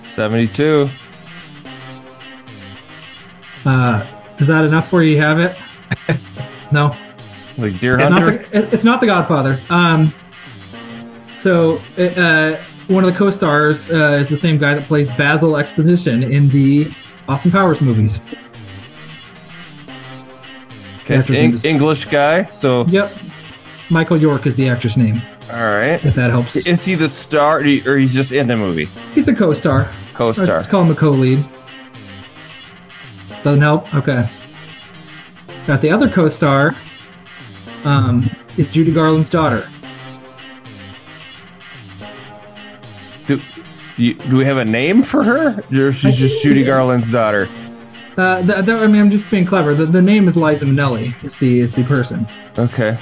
[0.03, 0.89] 72.
[3.65, 4.05] Uh,
[4.41, 5.15] is that enough for you?
[5.15, 5.61] You have it?
[6.73, 6.97] No,
[7.59, 8.21] Like Deer it's not.
[8.51, 9.59] The, it's not the Godfather.
[9.69, 10.15] Um,
[11.33, 12.57] so uh,
[12.89, 16.87] one of the co-stars uh, is the same guy that plays Basil Exposition in the
[17.29, 18.21] Austin Powers movies.
[21.05, 22.45] Okay, Eng- English guy.
[22.45, 23.13] So, Yep.
[23.91, 25.21] Michael York is the actor's name,
[25.53, 26.03] all right.
[26.05, 26.57] if that helps.
[26.65, 28.89] Is he the star or or he's just in the movie?
[29.15, 29.89] He's a co-star.
[30.15, 30.47] Co-star.
[30.47, 31.45] Let's call him a co-lead.
[33.43, 33.93] Doesn't help?
[33.95, 34.27] Okay.
[35.67, 36.75] Got the other co-star.
[37.85, 39.67] Um, is Judy Garland's daughter.
[43.27, 43.41] Do,
[43.97, 45.63] you, do we have a name for her?
[45.73, 47.49] Or she's just Judy Garland's daughter.
[48.17, 49.75] Uh, th- th- I mean, I'm just being clever.
[49.75, 51.15] The, the name is Liza Minnelli.
[51.25, 52.27] Is the is the person.
[52.59, 52.99] Okay.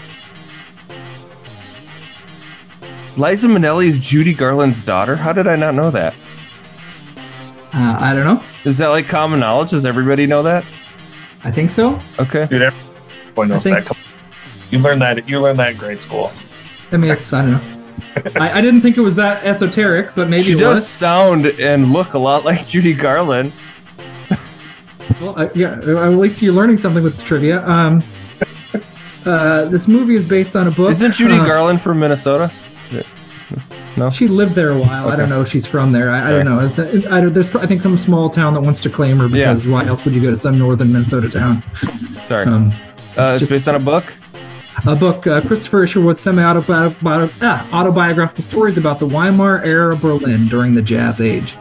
[3.16, 5.16] Liza Minnelli is Judy Garland's daughter.
[5.16, 6.14] How did I not know that?
[7.72, 8.42] Uh, I don't know.
[8.64, 9.70] Is that like common knowledge?
[9.70, 10.64] Does everybody know that?
[11.42, 11.98] I think so.
[12.18, 12.46] Okay.
[12.46, 13.96] dude, everyone knows I think- that.
[14.70, 15.28] You learned that.
[15.28, 16.30] You learned that in grade school.
[16.92, 17.60] I mean, it's I don't know.
[18.40, 20.88] I, I didn't think it was that esoteric, but maybe She it does was.
[20.88, 23.52] sound and look a lot like Judy Garland.
[25.20, 27.66] Well, uh, yeah, at least you're learning something with this trivia.
[27.66, 28.00] Um,
[29.26, 30.90] uh, this movie is based on a book.
[30.92, 32.50] Isn't Judy uh, Garland from Minnesota?
[33.96, 34.08] No.
[34.10, 35.08] She lived there a while.
[35.08, 36.10] I don't know if she's from there.
[36.10, 36.60] I, I don't know.
[36.60, 39.52] If- I there's, I think, some small town that wants to claim her Yeah.
[39.52, 41.62] because why else would you go to some northern Minnesota town?
[42.24, 42.46] Sorry.
[42.46, 42.72] Um,
[43.18, 44.04] uh, it's just- based on a book.
[44.86, 50.74] A book, uh, Christopher Isherwood's semi-autobiographical ah, autobiographical stories about the Weimar era Berlin during
[50.74, 51.56] the Jazz Age.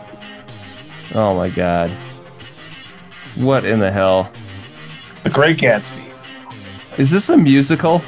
[1.13, 1.89] Oh my God.
[3.35, 4.31] What in the hell?
[5.23, 6.05] The Great Gatsby.
[6.97, 8.01] Is this a musical?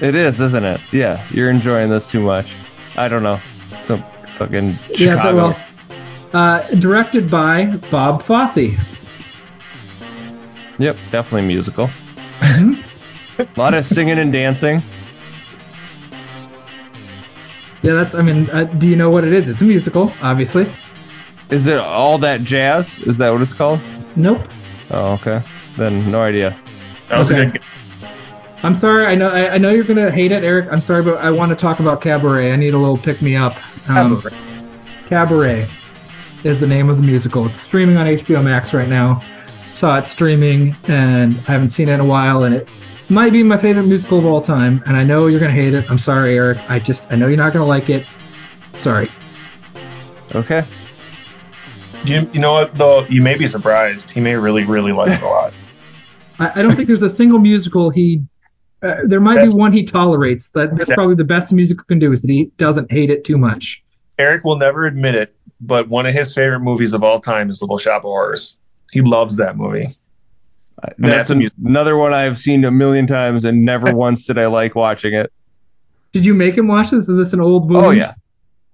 [0.00, 0.80] it is, isn't it?
[0.92, 2.54] Yeah, you're enjoying this too much.
[2.96, 3.40] I don't know.
[3.80, 3.98] Some
[4.28, 5.64] fucking Yeah, but, well,
[6.32, 8.76] uh, directed by Bob Fosse.
[10.82, 11.88] Yep, definitely musical.
[12.42, 14.80] A lot of singing and dancing.
[17.82, 18.16] Yeah, that's.
[18.16, 19.48] I mean, uh, do you know what it is?
[19.48, 20.66] It's a musical, obviously.
[21.50, 22.98] Is it all that jazz?
[22.98, 23.78] Is that what it's called?
[24.16, 24.42] Nope.
[24.90, 25.40] Oh, okay.
[25.76, 26.58] Then no idea.
[27.08, 27.46] That was Okay.
[27.46, 27.62] a good.
[28.64, 29.06] I'm sorry.
[29.06, 29.28] I know.
[29.28, 30.72] I, I know you're gonna hate it, Eric.
[30.72, 32.52] I'm sorry, but I want to talk about Cabaret.
[32.52, 33.54] I need a little pick me up.
[33.88, 34.20] Um,
[35.06, 35.68] Cabaret
[36.42, 37.46] is the name of the musical.
[37.46, 39.22] It's streaming on HBO Max right now.
[39.72, 42.70] Saw it streaming, and I haven't seen it in a while, and it
[43.08, 44.82] might be my favorite musical of all time.
[44.86, 45.90] And I know you're gonna hate it.
[45.90, 46.58] I'm sorry, Eric.
[46.70, 48.06] I just I know you're not gonna like it.
[48.78, 49.08] Sorry.
[50.34, 50.62] Okay.
[52.04, 53.06] You, you know what though?
[53.08, 54.10] You may be surprised.
[54.10, 55.54] He may really, really like it a lot.
[56.38, 58.22] I, I don't think there's a single musical he.
[58.82, 60.50] Uh, there might That's- be one he tolerates.
[60.50, 60.96] That, that's Yeah.
[60.96, 63.84] probably the best musical can do is that he doesn't hate it too much.
[64.18, 67.62] Eric will never admit it, but one of his favorite movies of all time is
[67.62, 68.60] Little Shop of Horrors.
[68.92, 69.86] He loves that movie.
[70.80, 74.26] Uh, that's that's a an- another one I've seen a million times and never once
[74.26, 75.32] did I like watching it.
[76.12, 77.08] Did you make him watch this?
[77.08, 77.86] Is this an old oh, movie?
[77.86, 78.14] Oh yeah.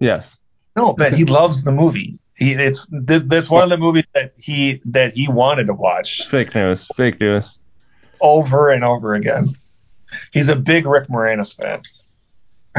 [0.01, 0.37] Yes.
[0.77, 2.15] No, but he loves the movie.
[2.37, 6.29] He it's th- that's one of the movies that he that he wanted to watch
[6.29, 6.87] Fake news.
[6.95, 7.59] Fake news.
[8.21, 9.49] over and over again.
[10.33, 11.81] He's a big Rick Moranis fan.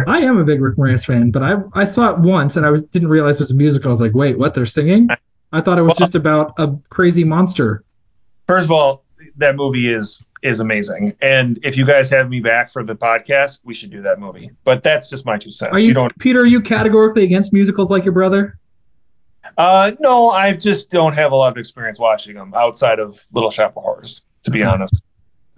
[0.08, 2.70] I am a big Rick Moranis fan, but I I saw it once and I
[2.70, 3.90] was, didn't realize it was a musical.
[3.90, 4.54] I was like, wait, what?
[4.54, 5.10] They're singing?
[5.52, 7.84] I thought it was Well- just about a crazy monster.
[8.48, 9.06] First of all,
[9.38, 13.62] that movie is is amazing, and if you guys have me back for the podcast,
[13.66, 14.52] we should do that movie.
[14.64, 15.74] But that's just my two cents.
[15.74, 16.18] Are you, don't.
[16.18, 16.42] Peter?
[16.42, 18.58] Are you categorically against musicals like your brother?
[19.58, 23.50] Uh, no, I just don't have a lot of experience watching them outside of Little
[23.50, 24.70] Shop of Horrors, to be Okay.
[24.72, 25.04] honest.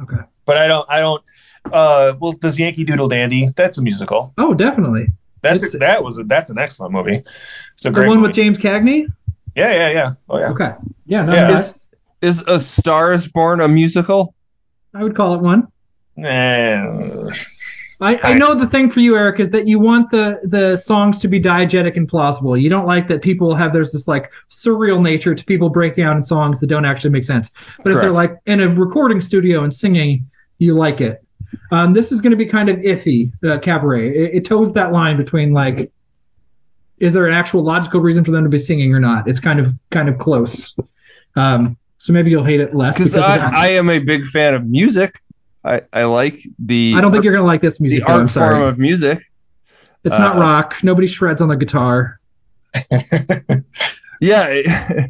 [0.01, 0.17] Okay.
[0.45, 0.85] But I don't.
[0.89, 1.23] I don't.
[1.71, 3.47] Uh, well, does Yankee Doodle Dandy?
[3.55, 4.33] That's a musical.
[4.37, 5.07] Oh, definitely.
[5.43, 7.17] That's a, that was a, that's an excellent movie.
[7.73, 8.27] It's a The great one movie.
[8.29, 9.05] with James Cagney?
[9.55, 10.13] Yeah, yeah, yeah.
[10.29, 10.51] Oh yeah.
[10.51, 10.73] Okay.
[11.05, 11.47] Yeah, no, Yeah.
[11.47, 11.89] no, Is
[12.21, 14.33] is A Star Is Born a musical?
[14.93, 15.67] I would call it one.
[16.17, 17.29] Eh,
[18.01, 21.19] I, I know the thing for you, Eric, is that you want the the songs
[21.19, 22.57] to be diegetic and plausible.
[22.57, 26.15] You don't like that people have there's this like surreal nature to people breaking out
[26.15, 27.51] in songs that don't actually make sense.
[27.83, 31.23] But if they're like in a recording studio and singing, you like it.
[31.69, 34.09] Um, this is going to be kind of iffy, uh, cabaret.
[34.09, 35.91] It, it toes that line between like,
[37.01, 39.27] is there an actual logical reason for them to be singing or not?
[39.27, 40.75] It's kind of kind of close.
[41.35, 43.51] Um, so maybe you'll hate it less Because I.
[43.53, 45.11] I am a big fan of music.
[45.63, 48.05] I, I like the I don't think you're gonna like this the music.
[48.07, 48.55] though, I'm art sorry.
[48.55, 49.19] form of music.
[50.03, 50.77] it's not uh, rock.
[50.83, 52.19] Nobody shreds on the guitar.
[54.21, 54.61] Yeah.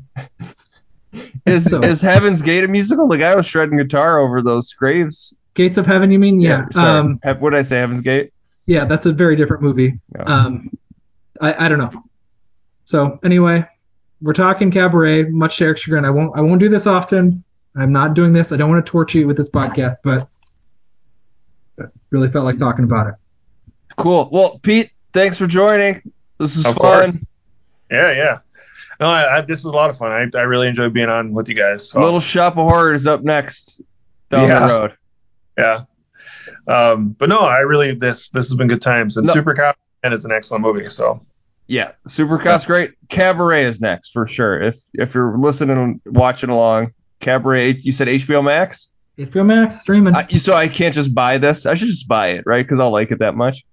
[1.46, 3.10] is So- is Heaven's Gate a musical?
[3.10, 5.38] The guy was shredding guitar over those graves.
[5.54, 6.40] Gates of Heaven, you mean?
[6.40, 6.70] Yeah.
[6.70, 7.00] sorry.
[7.00, 7.80] um, what did I say?
[7.80, 8.32] Heaven's Gate.
[8.66, 10.00] yeah, that's a very different movie.
[10.16, 10.24] Yeah.
[10.24, 10.70] Um,
[11.42, 11.92] I, I don't know.
[12.84, 13.66] So anyway,
[14.22, 15.24] we're talking cabaret.
[15.24, 16.38] Much to Eric's chagrin, I won't.
[16.38, 17.44] I won't do this often.
[17.76, 18.52] I'm not doing this.
[18.52, 20.28] I don't want to torture you with this podcast, but
[21.78, 23.16] but really felt like talking about it.
[23.98, 24.30] Cool.
[24.32, 26.02] Well, Pete, thanks for joining.
[26.38, 26.82] This is Of fun.
[27.12, 27.26] course.
[27.90, 28.38] Yeah, yeah.
[29.00, 30.12] No, I, I, this is a lot of fun.
[30.12, 31.90] I, I really enjoy being on with you guys.
[31.90, 33.82] So, Little Shop of Horrors up next
[34.30, 34.60] down Yeah.
[34.60, 34.92] the road.
[35.58, 35.82] yeah.
[36.68, 39.18] Um, but no, I really this this has been good times.
[39.18, 39.34] And No.
[39.34, 40.90] Super Cop and it's an excellent movie.
[40.90, 41.22] So
[41.72, 42.92] Yeah, Super Cop's great.
[43.08, 44.62] Cabaret is next for sure.
[44.62, 46.92] If if you're listening and watching along,
[47.22, 47.72] Cabaret.
[47.82, 48.92] You said HBO Max.
[49.18, 50.14] HBO Max streaming.
[50.14, 51.66] I, so I can't just buy this.
[51.66, 52.62] I should just buy it, right?
[52.62, 53.64] Because I'll like it that much.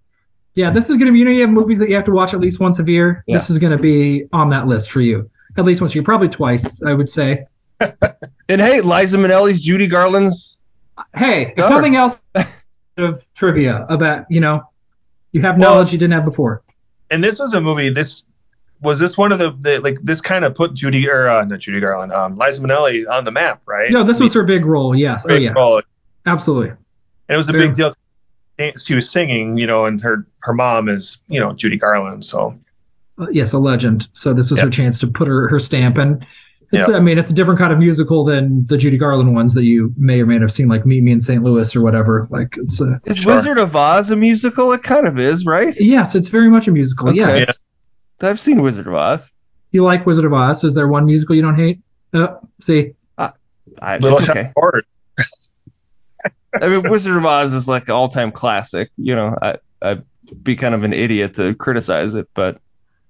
[0.54, 1.18] yeah, this is gonna be.
[1.18, 3.24] You know, you have movies that you have to watch at least once a year.
[3.26, 3.34] Yeah.
[3.36, 5.28] This is gonna be on that list for you.
[5.56, 7.46] At least once a year, probably twice, I would say.
[8.50, 10.62] And hey, Liza Minnelli's Judy Garland's.
[11.14, 12.24] Hey, if nothing else,
[12.96, 14.62] of trivia about you know,
[15.32, 16.62] you have Well- knowledge you didn't have before.
[17.10, 17.90] And this was a movie.
[17.90, 18.30] This
[18.80, 21.58] was this one of the, the like this kind of put Judy or uh, not
[21.60, 23.90] Judy Garland, um, Liza Minnelli on the map, right?
[23.90, 24.94] No, this was her big role.
[24.94, 25.24] Yes.
[25.24, 25.50] Oh Big yeah.
[25.50, 25.76] role.
[25.78, 25.84] And
[26.26, 26.74] Absolutely.
[27.28, 27.92] it was a Very- big deal.
[28.84, 32.24] She was singing, you know, and her her mom is you know Judy Garland.
[32.24, 32.58] So
[33.18, 34.08] Uh, yes, a legend.
[34.12, 34.64] So this was Yeah.
[34.66, 36.26] her chance to put her, her stamp and
[36.70, 36.96] it's Yeah.
[36.96, 39.92] I mean it's a different kind of musical than the Judy Garland ones that you
[39.96, 41.42] may or may not have seen like Meet Me in St.
[41.42, 42.26] Louis or whatever.
[42.30, 43.32] Like it's a Is Sure.
[43.32, 44.72] Wizard of Oz a musical?
[44.72, 45.74] It kind of is, right?
[45.78, 47.08] yes, it's very much a musical.
[47.08, 47.16] Okay.
[47.16, 47.62] Yes.
[48.20, 49.32] I've seen Wizard of Oz.
[49.70, 50.64] You like Wizard of Oz?
[50.64, 51.80] Is there one musical you don't hate?
[52.12, 52.94] Uh, see,
[53.80, 54.40] I, little it's okay.
[54.40, 54.84] of horrors.
[56.60, 58.90] I mean, Wizard of Oz is like an all-time classic.
[58.96, 60.04] You know, I I'd
[60.42, 62.60] be kind of an idiot to criticize it, but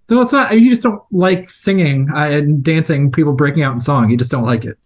[0.09, 3.80] so it's not you just don't like singing uh, and dancing, people breaking out in
[3.80, 4.10] song.
[4.10, 4.78] You just don't like it.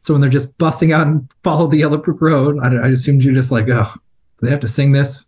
[0.00, 3.22] So when they're just busting out and follow the Yellow Brick Road, I, I assumed
[3.22, 5.26] you're just like, oh, do they have to sing this?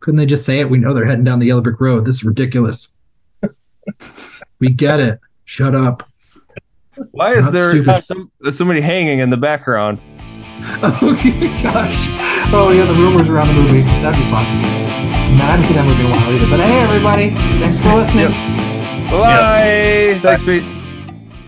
[0.00, 0.70] Couldn't they just say it?
[0.70, 2.04] We know they're heading down the Yellow Brick Road.
[2.04, 2.94] This is ridiculous.
[4.58, 5.20] we get it.
[5.44, 6.02] Shut up.
[7.10, 10.00] why is Not there some, somebody hanging in the background?
[10.80, 11.14] Oh
[11.62, 12.08] gosh.
[12.52, 13.80] Oh yeah, the rumors around the movie.
[13.80, 14.87] That'd be fun.
[15.38, 16.50] No, I haven't seen that movie in a while either.
[16.50, 17.30] But hey, everybody,
[17.62, 18.28] thanks for listening.
[19.08, 20.18] Bye.
[20.20, 20.77] Thanks, Pete.